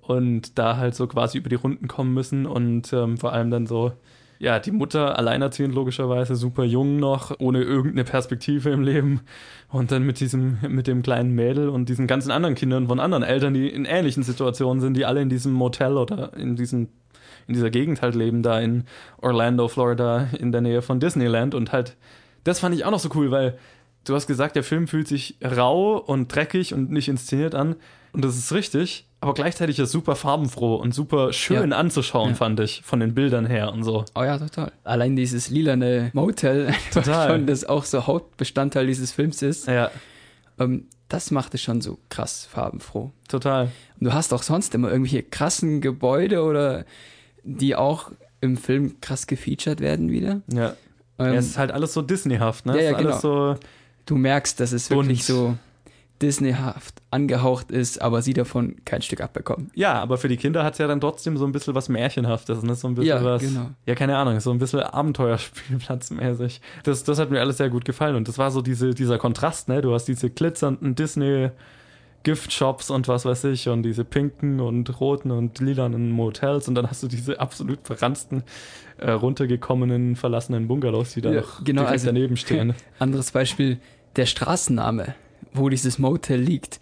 [0.01, 3.65] und da halt so quasi über die Runden kommen müssen und ähm, vor allem dann
[3.65, 3.91] so,
[4.39, 9.21] ja, die Mutter alleinerziehend logischerweise, super jung noch, ohne irgendeine Perspektive im Leben.
[9.69, 13.23] Und dann mit diesem, mit dem kleinen Mädel und diesen ganzen anderen Kindern von anderen
[13.23, 16.89] Eltern, die in ähnlichen Situationen sind, die alle in diesem Motel oder in diesem
[17.47, 18.85] in dieser Gegend halt leben, da in
[19.21, 21.53] Orlando, Florida, in der Nähe von Disneyland.
[21.53, 21.95] Und halt,
[22.43, 23.57] das fand ich auch noch so cool, weil
[24.05, 27.75] du hast gesagt, der Film fühlt sich rau und dreckig und nicht inszeniert an.
[28.13, 31.77] Und das ist richtig, aber gleichzeitig ist super farbenfroh und super schön Ja.
[31.77, 32.35] anzuschauen, Ja.
[32.35, 34.05] fand ich, von den Bildern her und so.
[34.15, 34.71] Oh ja, total.
[34.83, 37.29] Allein dieses lilane Motel, Total.
[37.29, 39.89] schon, das auch so Hauptbestandteil dieses Films ist, Ja,
[40.59, 43.11] ähm, das macht es schon so krass farbenfroh.
[43.27, 43.71] total.
[43.99, 46.85] Und du hast auch sonst immer irgendwelche krassen Gebäude oder
[47.43, 48.11] die auch
[48.41, 50.41] im Film krass gefeatured werden wieder.
[50.51, 50.75] Ja.
[51.17, 52.75] Ähm, ja, es ist halt alles so Disneyhaft, ne?
[52.75, 53.55] Ja, ja, ist alles so,
[54.05, 55.07] du merkst, dass es bunt.
[55.07, 55.57] wirklich so
[56.21, 59.69] Disneyhaft angehaucht ist, aber sie davon kein Stück abbekommen.
[59.75, 62.63] ja, aber für die Kinder hat es ja dann trotzdem so ein bisschen was Märchenhaftes,
[62.63, 62.73] ne?
[62.75, 63.41] So ein bisschen Ja, was.
[63.41, 63.69] genau.
[63.85, 66.61] Ja, keine Ahnung, so ein bisschen Abenteuerspielplatzmäßig.
[66.83, 69.67] Das, das hat mir alles sehr gut gefallen und das war so diese, dieser Kontrast,
[69.67, 69.81] ne?
[69.81, 71.49] Du hast diese glitzernden Disney-
[72.23, 76.89] Giftshops und was weiß ich und diese pinken und roten und lilanen Motels und dann
[76.89, 78.41] hast du diese absolut verranzten,
[78.97, 82.73] äh, runtergekommenen, verlassenen Bungalows, die da Ja, noch genau, direkt also- daneben stehen.
[82.97, 83.77] Anderes Beispiel,
[84.15, 85.13] der Straßenname,
[85.55, 86.79] wo dieses Motel liegt.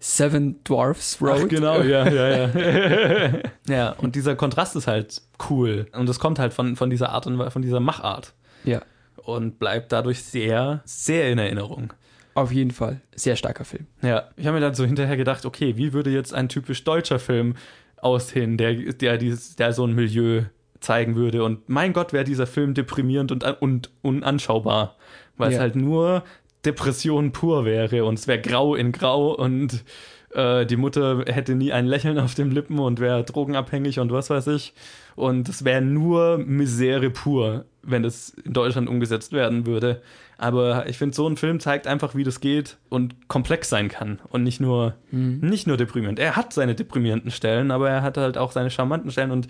[0.00, 1.42] Seven Dwarfs Road.
[1.44, 3.38] Ach, genau, ja, ja, ja.
[3.68, 5.86] ja, und dieser Kontrast ist halt cool.
[5.92, 8.34] Und das kommt halt von, von dieser Art und von dieser Machart.
[8.64, 8.82] Ja,
[9.16, 11.94] Und bleibt dadurch sehr, sehr in Erinnerung.
[12.34, 13.00] auf jeden Fall.
[13.14, 13.86] Sehr starker Film.
[14.02, 17.18] Ja, ich habe mir dann so hinterher gedacht, okay, wie würde jetzt ein typisch deutscher
[17.18, 17.54] Film
[17.96, 20.42] aussehen, der, der, dieses, der so ein Milieu
[20.80, 21.42] zeigen würde.
[21.44, 24.96] Und mein Gott, wäre dieser Film deprimierend und, und unanschaubar,
[25.38, 25.60] weil es Ja.
[25.62, 26.24] halt nur
[26.64, 29.84] Depression pur wäre und es wäre grau in grau und
[30.34, 34.30] äh, die Mutter hätte nie ein Lächeln auf den Lippen und wäre drogenabhängig und was
[34.30, 34.74] weiß ich.
[35.16, 40.02] Und es wäre nur Misere pur, wenn es in Deutschland umgesetzt werden würde.
[40.36, 44.20] Aber ich finde, so ein Film zeigt einfach, wie das geht und komplex sein kann
[44.28, 44.96] und nicht nur,
[45.46, 46.18] nicht nur deprimierend.
[46.18, 49.46] Er hat seine deprimierenden Stellen, aber er hat halt auch seine charmanten Stellen und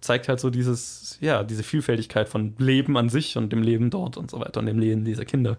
[0.00, 4.16] zeigt halt so dieses, ja, diese Vielfältigkeit von Leben an sich und dem Leben dort
[4.16, 5.58] und so weiter und dem Leben dieser Kinder.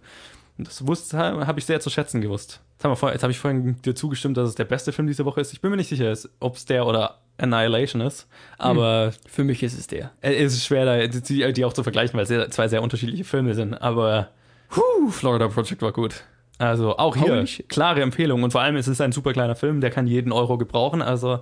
[0.58, 2.62] Und das wusste, habe ich sehr zu schätzen gewusst.
[2.84, 5.54] Jetzt, habe ich vorhin dir zugestimmt, dass es der beste Film diese Woche ist.
[5.54, 8.28] Ich bin mir nicht sicher, ob es der oder Annihilation ist,
[8.58, 10.12] aber Für mich ist es der.
[10.22, 13.54] es ist schwer, die, die auch zu vergleichen, weil es sehr, zwei sehr unterschiedliche Filme
[13.54, 13.74] sind.
[13.74, 14.30] Aber
[14.70, 16.24] puh, Florida Project war gut.
[16.58, 19.90] Also auch hier klare Empfehlung und vor allem ist es ein super kleiner Film, der
[19.90, 21.02] kann jeden Euro gebrauchen.
[21.02, 21.40] Also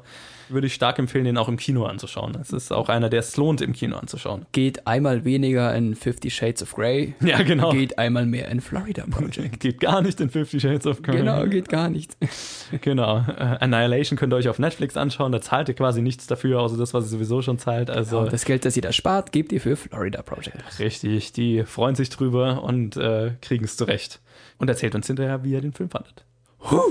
[0.49, 2.35] würde ich stark empfehlen, den auch im Kino anzuschauen.
[2.41, 4.45] Es ist auch einer, der es lohnt, im Kino anzuschauen.
[4.51, 7.15] Geht einmal weniger in Fifty Shades of Grey.
[7.23, 7.71] Ja, genau.
[7.71, 9.59] Geht einmal mehr in Florida Project.
[9.59, 11.17] Geht gar nicht in Fifty Shades of Grey.
[11.17, 12.17] genau, geht gar nicht.
[12.81, 13.19] Genau.
[13.19, 15.31] Äh, Annihilation könnt ihr euch auf Netflix anschauen.
[15.31, 17.89] Da zahlt ihr quasi nichts dafür, außer das, was ihr sowieso schon zahlt.
[17.89, 20.79] Also Und das Geld, das ihr da spart, gebt ihr für Florida Project.
[20.79, 24.19] richtig, die freuen sich drüber und äh, kriegen es zurecht.
[24.57, 26.25] Und erzählt uns hinterher, wie ihr den Film fandet.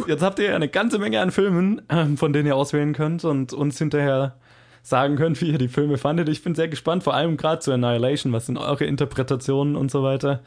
[0.06, 3.52] Jetzt habt ihr eine ganze Menge an Filmen, ähm, von denen ihr auswählen könnt und
[3.52, 4.36] uns hinterher
[4.82, 6.28] sagen könnt, wie ihr die Filme fandet.
[6.28, 8.32] Ich bin sehr gespannt, vor allem gerade zu Annihilation.
[8.32, 10.42] Was sind eure Interpretationen und so weiter?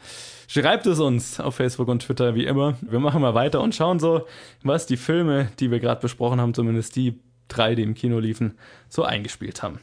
[0.46, 2.74] Schreibt es uns auf Facebook und Twitter, wie immer.
[2.82, 4.26] Wir machen mal weiter und schauen so,
[4.62, 7.18] was die Filme, die wir gerade besprochen haben, zumindest die
[7.48, 8.58] drei, die im Kino liefen,
[8.88, 9.80] so eingespielt haben.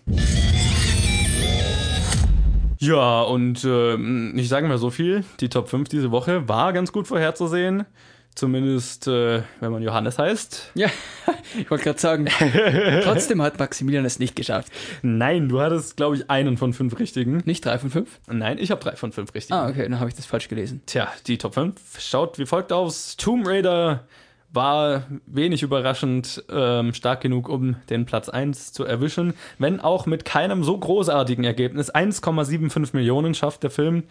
[2.80, 3.96] Ja, und äh,
[4.36, 7.86] ich sage mal so viel, die Top 5 diese Woche war ganz gut vorherzusehen.
[8.36, 10.72] Zumindest, äh, wenn man Johannes heißt.
[10.74, 10.88] Ja,
[11.60, 12.28] ich wollte gerade sagen,
[13.04, 14.72] trotzdem hat Maximilian es nicht geschafft.
[15.04, 17.44] Nein, du hattest, glaube ich, einen von fünf richtigen.
[17.46, 18.20] Nicht drei von fünf?
[18.28, 19.54] Nein, ich habe drei von fünf richtigen.
[19.54, 20.82] Ah, okay, dann habe ich das falsch gelesen.
[20.86, 23.18] Tja, die Top 5 schaut wie folgt aus.
[23.18, 24.06] Tomb Raider
[24.54, 30.26] war wenig überraschend ähm, stark genug, um den Platz 1 zu erwischen, wenn auch mit
[30.26, 31.94] keinem so großartigen Ergebnis.
[31.94, 34.04] 1,75 Millionen schafft der Film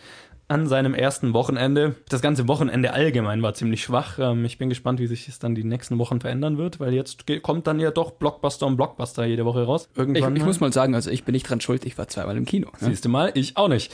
[0.52, 1.96] an seinem ersten Wochenende.
[2.08, 4.18] Das ganze Wochenende allgemein war ziemlich schwach.
[4.18, 7.24] Ähm, ich bin gespannt, wie sich es dann die nächsten Wochen verändern wird, weil jetzt
[7.42, 9.88] kommt dann ja doch Blockbuster und Blockbuster jede Woche raus.
[9.92, 12.36] Ich, Irgendwann ich muss mal sagen, also ich bin nicht dran schuld, ich war zweimal
[12.36, 12.68] im Kino.
[12.80, 12.88] Ne?
[12.88, 13.92] Siehst du mal, ich auch nicht.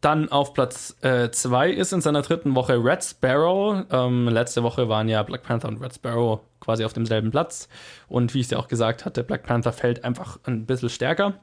[0.00, 3.84] Dann auf Platz 2 ist in seiner dritten Woche Red Sparrow.
[3.88, 7.68] Ähm, letzte Woche waren ja Black Panther und Red Sparrow quasi auf demselben Platz.
[8.08, 11.34] Und wie ich es ja auch gesagt hatte, Black Panther fällt einfach ein bisschen stärker.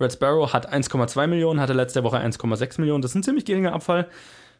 [0.00, 3.02] Red Sparrow hat 1,2 Millionen, hatte letzte Woche 1,6 Millionen.
[3.02, 4.08] Das ist ein ziemlich geringer Abfall.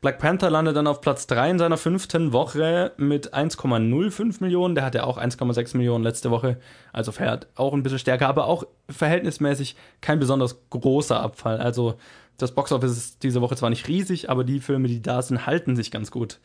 [0.01, 4.75] Black Panther landet dann auf Platz 3 in seiner fünften Woche mit 1,05 Millionen.
[4.75, 6.59] Der hatte auch 1,6 Millionen letzte Woche.
[6.93, 11.59] Also fährt auch ein bisschen stärker, aber auch verhältnismäßig kein besonders großer Abfall.
[11.59, 11.97] Also
[12.39, 15.77] das Boxoffice ist diese Woche zwar nicht riesig, aber die Filme, die da sind, halten
[15.77, 16.41] sich ganz gut.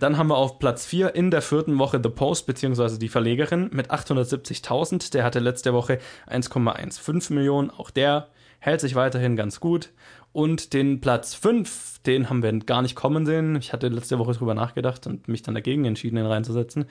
[0.00, 3.70] Dann haben wir auf Platz 4 in der vierten Woche The Post, beziehungsweise die Verlegerin,
[3.72, 5.12] mit 870.000.
[5.12, 7.70] Der hatte letzte Woche 1,15 Millionen.
[7.70, 8.28] Auch der
[8.58, 9.90] hält sich weiterhin ganz gut.
[10.32, 13.56] Und den Platz 5, den haben wir gar nicht kommen sehen.
[13.56, 16.86] Ich hatte letzte Woche drüber nachgedacht und mich dann dagegen entschieden, ihn reinzusetzen.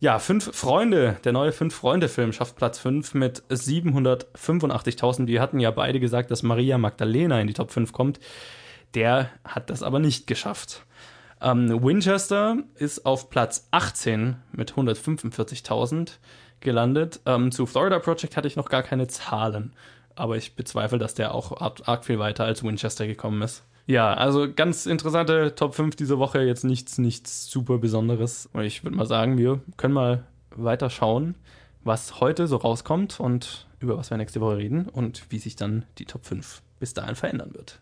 [0.00, 5.26] Ja, Fünf Freunde, der neue Fünf-Freunde-Film schafft Platz 5 mit 785.000.
[5.26, 8.20] Wir hatten ja beide gesagt, dass Maria Magdalena in die Top 5 kommt.
[8.94, 10.86] Der hat das aber nicht geschafft.
[11.40, 16.12] Ähm, Winchester ist auf Platz 18 mit 145.000
[16.60, 17.20] gelandet.
[17.26, 19.72] Ähm, zu Florida Project hatte ich noch gar keine Zahlen,
[20.16, 23.64] aber ich bezweifle, dass der auch arg, viel weiter als Winchester gekommen ist.
[23.86, 28.48] Ja, also ganz interessante Top 5 diese Woche, jetzt nichts, nichts super Besonderes.
[28.52, 30.24] Und ich würde mal sagen, wir können mal
[30.54, 31.36] weiter schauen,
[31.84, 35.84] was heute so rauskommt und über was wir nächste Woche reden und wie sich dann
[35.98, 37.80] die Top 5 bis dahin verändern wird.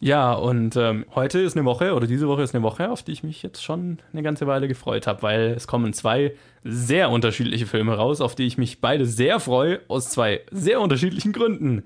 [0.00, 3.10] Ja, und ähm, heute ist eine Woche, oder diese Woche ist eine Woche, auf die
[3.10, 7.66] ich mich jetzt schon eine ganze Weile gefreut habe, weil es kommen zwei sehr unterschiedliche
[7.66, 11.82] Filme raus, auf die ich mich beide sehr freue, aus zwei sehr unterschiedlichen Gründen.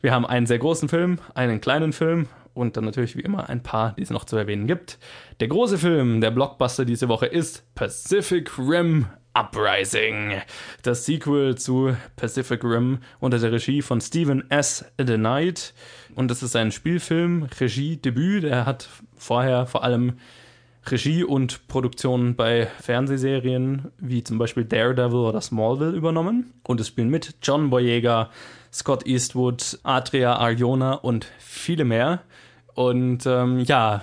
[0.00, 3.62] Wir haben einen sehr großen Film, einen kleinen Film und dann natürlich wie immer ein
[3.62, 4.98] paar, die es noch zu erwähnen gibt.
[5.38, 9.06] Der große Film, der Blockbuster diese Woche ist Pacific Rim
[9.38, 10.40] Uprising,
[10.82, 14.84] das Sequel zu Pacific Rim unter der Regie von Stephen S.
[14.96, 15.74] The Knight.
[16.14, 18.44] Und das ist ein Spielfilm, Regiedebüt.
[18.44, 20.14] Er hat vorher vor allem
[20.86, 26.54] Regie und Produktion bei Fernsehserien wie zum Beispiel Daredevil oder Smallville übernommen.
[26.66, 28.30] Und es spielen mit John Boyega,
[28.72, 32.22] Scott Eastwood, Adria Arjona und viele mehr.
[32.74, 34.02] Und ähm, ja,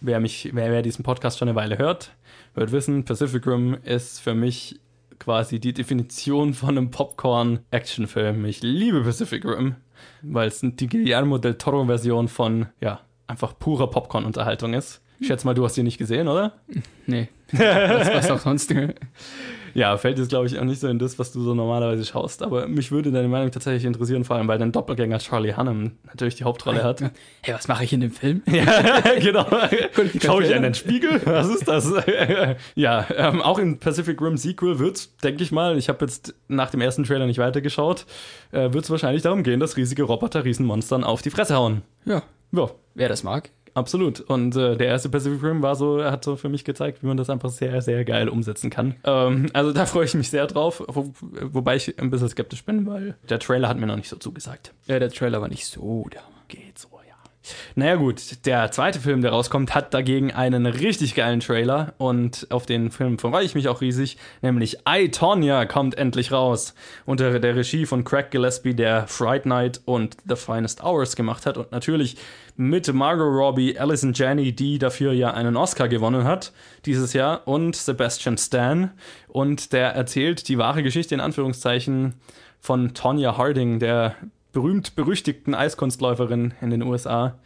[0.00, 2.10] wer mich, wer, wer diesen Podcast schon eine Weile hört,
[2.54, 4.80] wird wissen, Pacific Rim ist für mich
[5.18, 8.44] quasi die Definition von einem Popcorn-Actionfilm.
[8.44, 9.76] Ich liebe Pacific Rim,
[10.22, 15.00] weil es die Guillermo del Toro-Version von, ja, einfach purer Popcorn-Unterhaltung ist.
[15.20, 16.54] Ich schätze mal, du hast die nicht gesehen, oder?
[17.06, 17.28] Nee.
[17.52, 18.74] was, was auch sonst.
[19.74, 22.42] Ja, fällt jetzt, glaube ich, auch nicht so in das, was du so normalerweise schaust.
[22.42, 26.36] Aber mich würde deine Meinung tatsächlich interessieren, vor allem, weil dein Doppelgänger Charlie Hunnam natürlich
[26.36, 27.02] die Hauptrolle hat.
[27.44, 28.42] Hey, was mache ich in dem Film?
[28.46, 29.44] ja, genau.
[30.22, 31.20] Schaue ich an den Spiegel?
[31.24, 31.92] Was ist das?
[32.76, 36.70] ja, ähm, auch in Pacific Rim Sequel wird's, denke ich mal, ich habe jetzt nach
[36.70, 38.06] dem ersten Trailer nicht weitergeschaut,
[38.52, 41.82] äh, wird es wahrscheinlich darum gehen, dass riesige Roboter Riesenmonstern auf die Fresse hauen.
[42.04, 42.22] Ja.
[42.52, 43.50] Ja, Wer das mag.
[43.74, 44.20] Absolut.
[44.20, 47.16] Und äh, der erste Pacific Rim war so, hat so für mich gezeigt, wie man
[47.16, 48.96] das einfach sehr, sehr geil umsetzen kann.
[49.04, 52.86] Ähm, also da freue ich mich sehr drauf, wo, wobei ich ein bisschen skeptisch bin,
[52.86, 54.72] weil der Trailer hat mir noch nicht so zugesagt.
[54.86, 57.14] Ja, der Trailer war nicht so, der Geht so, ja.
[57.76, 62.66] Naja gut, der zweite Film, der rauskommt, hat dagegen einen richtig geilen Trailer und auf
[62.66, 66.74] den Film freue ich mich auch riesig, nämlich I, Tonya kommt endlich raus.
[67.06, 71.56] Unter der Regie von Craig Gillespie, der Fright Night und The Finest Hours gemacht hat
[71.56, 72.18] und natürlich
[72.56, 76.52] mit Margot Robbie, Alison Janney, die dafür ja einen Oscar gewonnen hat
[76.84, 78.90] dieses Jahr und Sebastian Stan
[79.28, 82.14] und der erzählt die wahre Geschichte in Anführungszeichen
[82.60, 84.16] von Tonya Harding, der
[84.52, 87.38] berühmt-berüchtigten Eiskunstläuferin in den USA,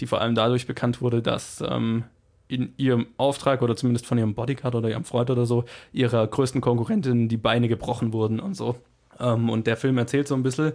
[0.00, 2.04] die vor allem dadurch bekannt wurde, dass ähm,
[2.48, 6.60] in ihrem Auftrag oder zumindest von ihrem Bodyguard oder ihrem Freund oder so ihrer größten
[6.60, 8.76] Konkurrentin die Beine gebrochen wurden und so.
[9.18, 10.72] Ähm, und der Film erzählt so ein bisschen,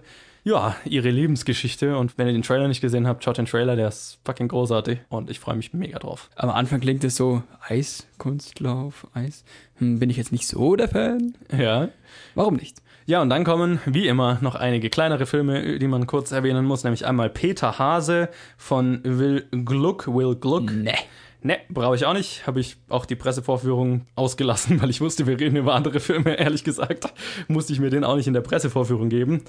[0.50, 1.98] ja, ihre Lebensgeschichte.
[1.98, 5.00] Und wenn ihr den Trailer nicht gesehen habt, schaut den Trailer, der ist fucking großartig
[5.10, 6.30] und ich freue mich mega drauf.
[6.36, 9.44] Am Anfang klingt es so, Eiskunstlauf, Eis.
[9.76, 11.36] Hm, bin ich jetzt nicht so der Fan?
[11.56, 11.90] Ja.
[12.36, 12.82] Warum nicht?
[13.06, 16.84] Ja, und dann kommen, wie immer, noch einige kleinere Filme, die man kurz erwähnen muss,
[16.84, 20.72] nämlich einmal Peter Hase von Will Gluck, Will Gluck.
[20.72, 20.94] Nee.
[21.42, 22.46] Ne, brauche ich auch nicht.
[22.48, 26.36] Habe ich auch die Pressevorführung ausgelassen, weil ich wusste, wir reden über andere Filme.
[26.38, 27.14] Ehrlich gesagt,
[27.48, 29.44] musste ich mir den auch nicht in der Pressevorführung geben.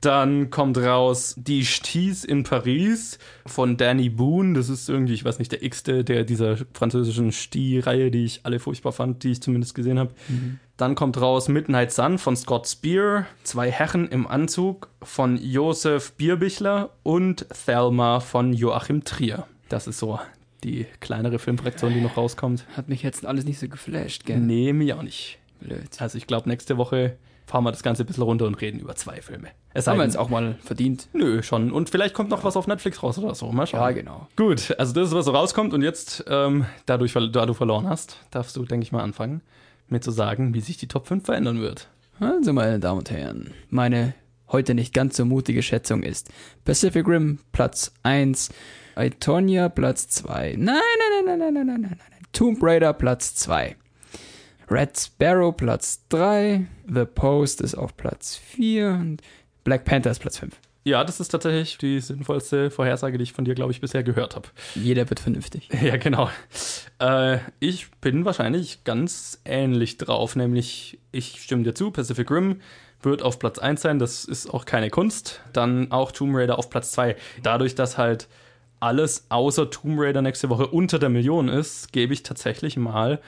[0.00, 4.54] Dann kommt raus Die Sties in Paris von Danny Boone.
[4.54, 8.58] Das ist irgendwie, ich weiß nicht, der x-te der dieser französischen Sti-Reihe, die ich alle
[8.58, 10.14] furchtbar fand, die ich zumindest gesehen habe.
[10.28, 10.58] Mhm.
[10.76, 16.90] Dann kommt raus Midnight Sun von Scott Spear, Zwei Herren im Anzug von Josef Bierbichler
[17.02, 19.46] und Thelma von Joachim Trier.
[19.68, 20.18] Das ist so
[20.64, 22.66] die kleinere Filmfraktion, die noch rauskommt.
[22.76, 24.38] Hat mich jetzt alles nicht so geflasht, gell?
[24.38, 25.38] Nee, mir auch nicht.
[25.60, 25.88] Blöd.
[25.98, 28.94] Also ich glaube, nächste Woche fahren wir das Ganze ein bisschen runter und reden über
[28.96, 29.48] zwei Filme.
[29.72, 31.08] Es haben wir jetzt auch mal verdient.
[31.12, 31.70] Nö, schon.
[31.70, 33.52] Und vielleicht kommt noch was auf Netflix raus oder so.
[33.52, 33.80] Mal schauen.
[33.80, 34.26] Ja, genau.
[34.36, 35.72] Gut, also das ist, was so rauskommt.
[35.72, 39.42] Und jetzt, ähm, dadurch, da du verloren hast, darfst du, denke ich mal, anfangen,
[39.88, 41.88] mir zu sagen, wie sich die Top 5 verändern wird.
[42.18, 44.14] Also, meine Damen und Herren, meine
[44.48, 46.30] heute nicht ganz so mutige Schätzung ist
[46.64, 48.50] Pacific Rim Platz 1,
[48.98, 50.56] Itonia Platz 2.
[50.58, 52.20] Nein, nein, nein, nein, nein, nein, nein, nein.
[52.32, 53.76] Tomb Raider Platz 2.
[54.70, 56.66] Red Sparrow Platz 3.
[56.88, 58.88] The Post ist auf Platz 4.
[58.88, 59.22] Und
[59.64, 60.54] Black Panther ist Platz 5.
[60.84, 64.36] Ja, das ist tatsächlich die sinnvollste Vorhersage, die ich von dir, glaube ich, bisher gehört
[64.36, 64.48] habe.
[64.76, 65.68] Jeder wird vernünftig.
[65.82, 66.30] Ja, genau.
[67.00, 72.60] Äh, ich bin wahrscheinlich ganz ähnlich drauf, nämlich ich stimme dir zu, Pacific Rim
[73.02, 75.40] wird auf Platz 1 sein, das ist auch keine Kunst.
[75.52, 77.16] Dann auch Tomb Raider auf Platz 2.
[77.42, 78.28] Dadurch, dass halt
[78.80, 83.20] alles außer Tomb Raider nächste Woche unter der Million ist, gebe ich tatsächlich mal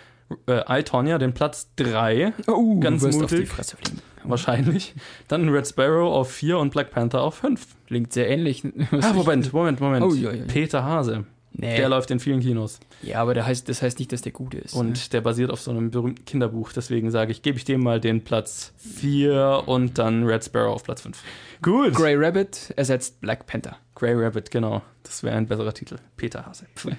[0.46, 2.32] äh, I, Tonya den Platz 3.
[2.46, 3.22] Oh, ganz mutig.
[3.22, 4.03] auf die Fresse fliegen.
[4.24, 4.94] Wahrscheinlich.
[5.28, 7.66] Dann Red Sparrow auf 4 und Black Panther auf 5.
[7.86, 8.62] Klingt sehr ähnlich.
[9.01, 10.05] Ah, Moment, Moment, Moment.
[10.05, 10.44] Oh, ja, ja, ja.
[10.46, 11.24] Peter Hase.
[11.53, 11.76] Nee.
[11.76, 12.78] Der läuft in vielen Kinos.
[13.03, 14.74] Ja, aber der heißt, das heißt nicht, dass der gut ist.
[14.74, 14.99] Und ne?
[15.12, 16.72] der basiert auf so einem berühmten Kinderbuch.
[16.72, 20.84] Deswegen sage ich, gebe ich dem mal den Platz 4 und dann Red Sparrow auf
[20.84, 21.20] Platz 5.
[21.62, 21.94] Gut.
[21.94, 23.76] Grey Rabbit ersetzt Black Panther.
[23.94, 24.82] Grey Rabbit, genau.
[25.03, 25.96] Das wäre ein besserer Titel.
[26.16, 26.66] Peter Hase.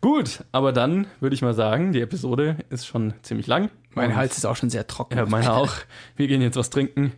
[0.00, 3.70] Gut, aber dann würde ich mal sagen, die Episode ist schon ziemlich lang.
[3.94, 5.16] Mein Hals ist auch schon sehr trocken.
[5.16, 5.72] Ja, meiner auch.
[6.16, 7.12] Wir gehen jetzt was trinken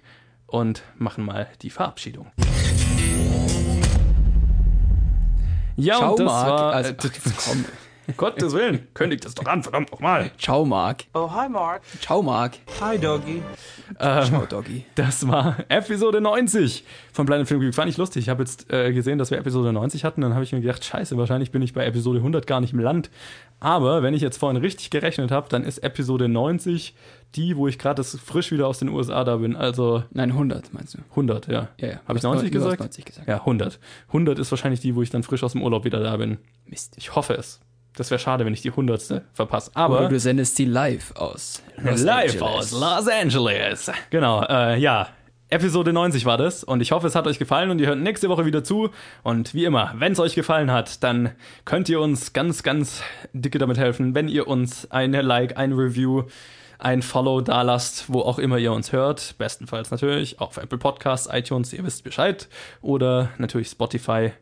[0.47, 2.31] und machen mal die Verabschiedung.
[5.77, 6.49] Ja, Ciao, und das Marc.
[6.49, 6.73] war.
[6.75, 7.65] Also, äh, ach, komm.
[8.17, 10.31] Gottes Willen, kündigt das doch an, verdammt nochmal.
[10.39, 11.05] Ciao, Marc.
[11.13, 11.83] Oh, hi, Mark.
[12.01, 12.59] Ciao, Marc.
[12.81, 13.43] Hi, Doggy.
[13.99, 14.85] Ciao, Doggy.
[14.95, 17.75] Das war Episode 90 von Planet Film Geek.
[17.75, 18.25] Fand ich lustig.
[18.25, 20.21] Ich habe jetzt äh, gesehen, dass wir Episode 90 hatten.
[20.21, 22.79] Dann habe ich mir gedacht, scheiße, wahrscheinlich bin ich bei Episode 100 gar nicht im
[22.79, 23.11] Land.
[23.59, 26.95] Aber wenn ich jetzt vorhin richtig gerechnet habe, dann ist Episode 90
[27.35, 29.57] die, wo ich gerade frisch wieder aus den USA da bin.
[29.57, 30.99] Also Nein, 100 meinst du?
[31.11, 31.69] 100, ja.
[31.79, 32.01] Ja, ja.
[32.07, 32.81] Habe ich Du hast 90 du hast gesagt?
[32.81, 33.29] 90 gesagt.
[33.29, 33.79] Ja, 100.
[34.09, 36.39] 100 ist wahrscheinlich die, wo ich dann frisch aus dem Urlaub wieder da bin.
[36.67, 36.95] Mist.
[36.97, 37.61] Ich hoffe es.
[37.97, 39.23] Das wäre schade, wenn ich die 100.
[39.33, 39.71] verpasse.
[39.73, 41.63] Oder Aber du sendest sie live aus.
[41.83, 42.43] Los live Angeles.
[42.43, 43.91] aus Los Angeles.
[44.11, 45.09] Genau, äh, ja.
[45.49, 48.29] Episode 90 war das und ich hoffe, es hat euch gefallen und ihr hört nächste
[48.29, 48.91] Woche wieder zu.
[49.23, 51.31] Und wie immer, wenn es euch gefallen hat, dann
[51.65, 53.01] könnt ihr uns ganz, ganz
[53.33, 56.25] dicke damit helfen, wenn ihr uns eine Like, ein Review,
[56.81, 59.37] ein Follow da lasst, wo auch immer ihr uns hört.
[59.39, 62.49] Bestenfalls natürlich auf Apple Podcasts, iTunes, ihr wisst Bescheid.
[62.83, 64.33] Oder natürlich Spotify.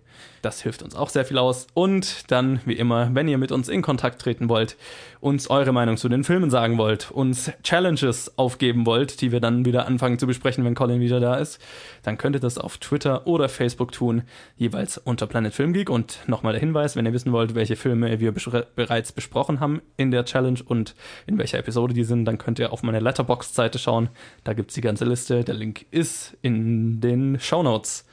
[0.44, 1.66] Das hilft uns auch sehr viel aus.
[1.72, 4.76] Und dann, wie immer, wenn ihr mit uns in Kontakt treten wollt,
[5.20, 9.64] uns eure Meinung zu den Filmen sagen wollt, uns Challenges aufgeben wollt, die wir dann
[9.64, 11.62] wieder anfangen zu besprechen, wenn Colin wieder da ist,
[12.02, 14.22] dann könnt ihr das auf Twitter oder Facebook tun,
[14.58, 15.88] jeweils unter Planet Film Geek.
[15.88, 18.34] Und nochmal der Hinweis, wenn ihr wissen wollt, welche Filme wir
[18.76, 20.94] bereits besprochen haben in der Challenge und
[21.26, 24.10] in welcher Episode die sind, dann könnt ihr auf meine Letterboxd-Seite schauen.
[24.44, 25.42] Da gibt's die ganze Liste.
[25.42, 28.04] Der Link ist in den Show Notes.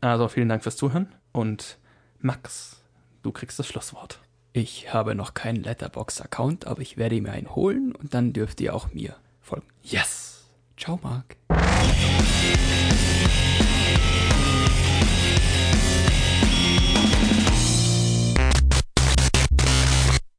[0.00, 1.78] Also vielen Dank fürs Zuhören und
[2.20, 2.82] Max,
[3.22, 4.20] du kriegst das Schlusswort.
[4.52, 8.74] Ich habe noch keinen Letterbox-Account, aber ich werde mir einen holen und dann dürft ihr
[8.74, 9.66] auch mir folgen.
[9.82, 10.44] Yes!
[10.76, 11.36] Ciao, Marc.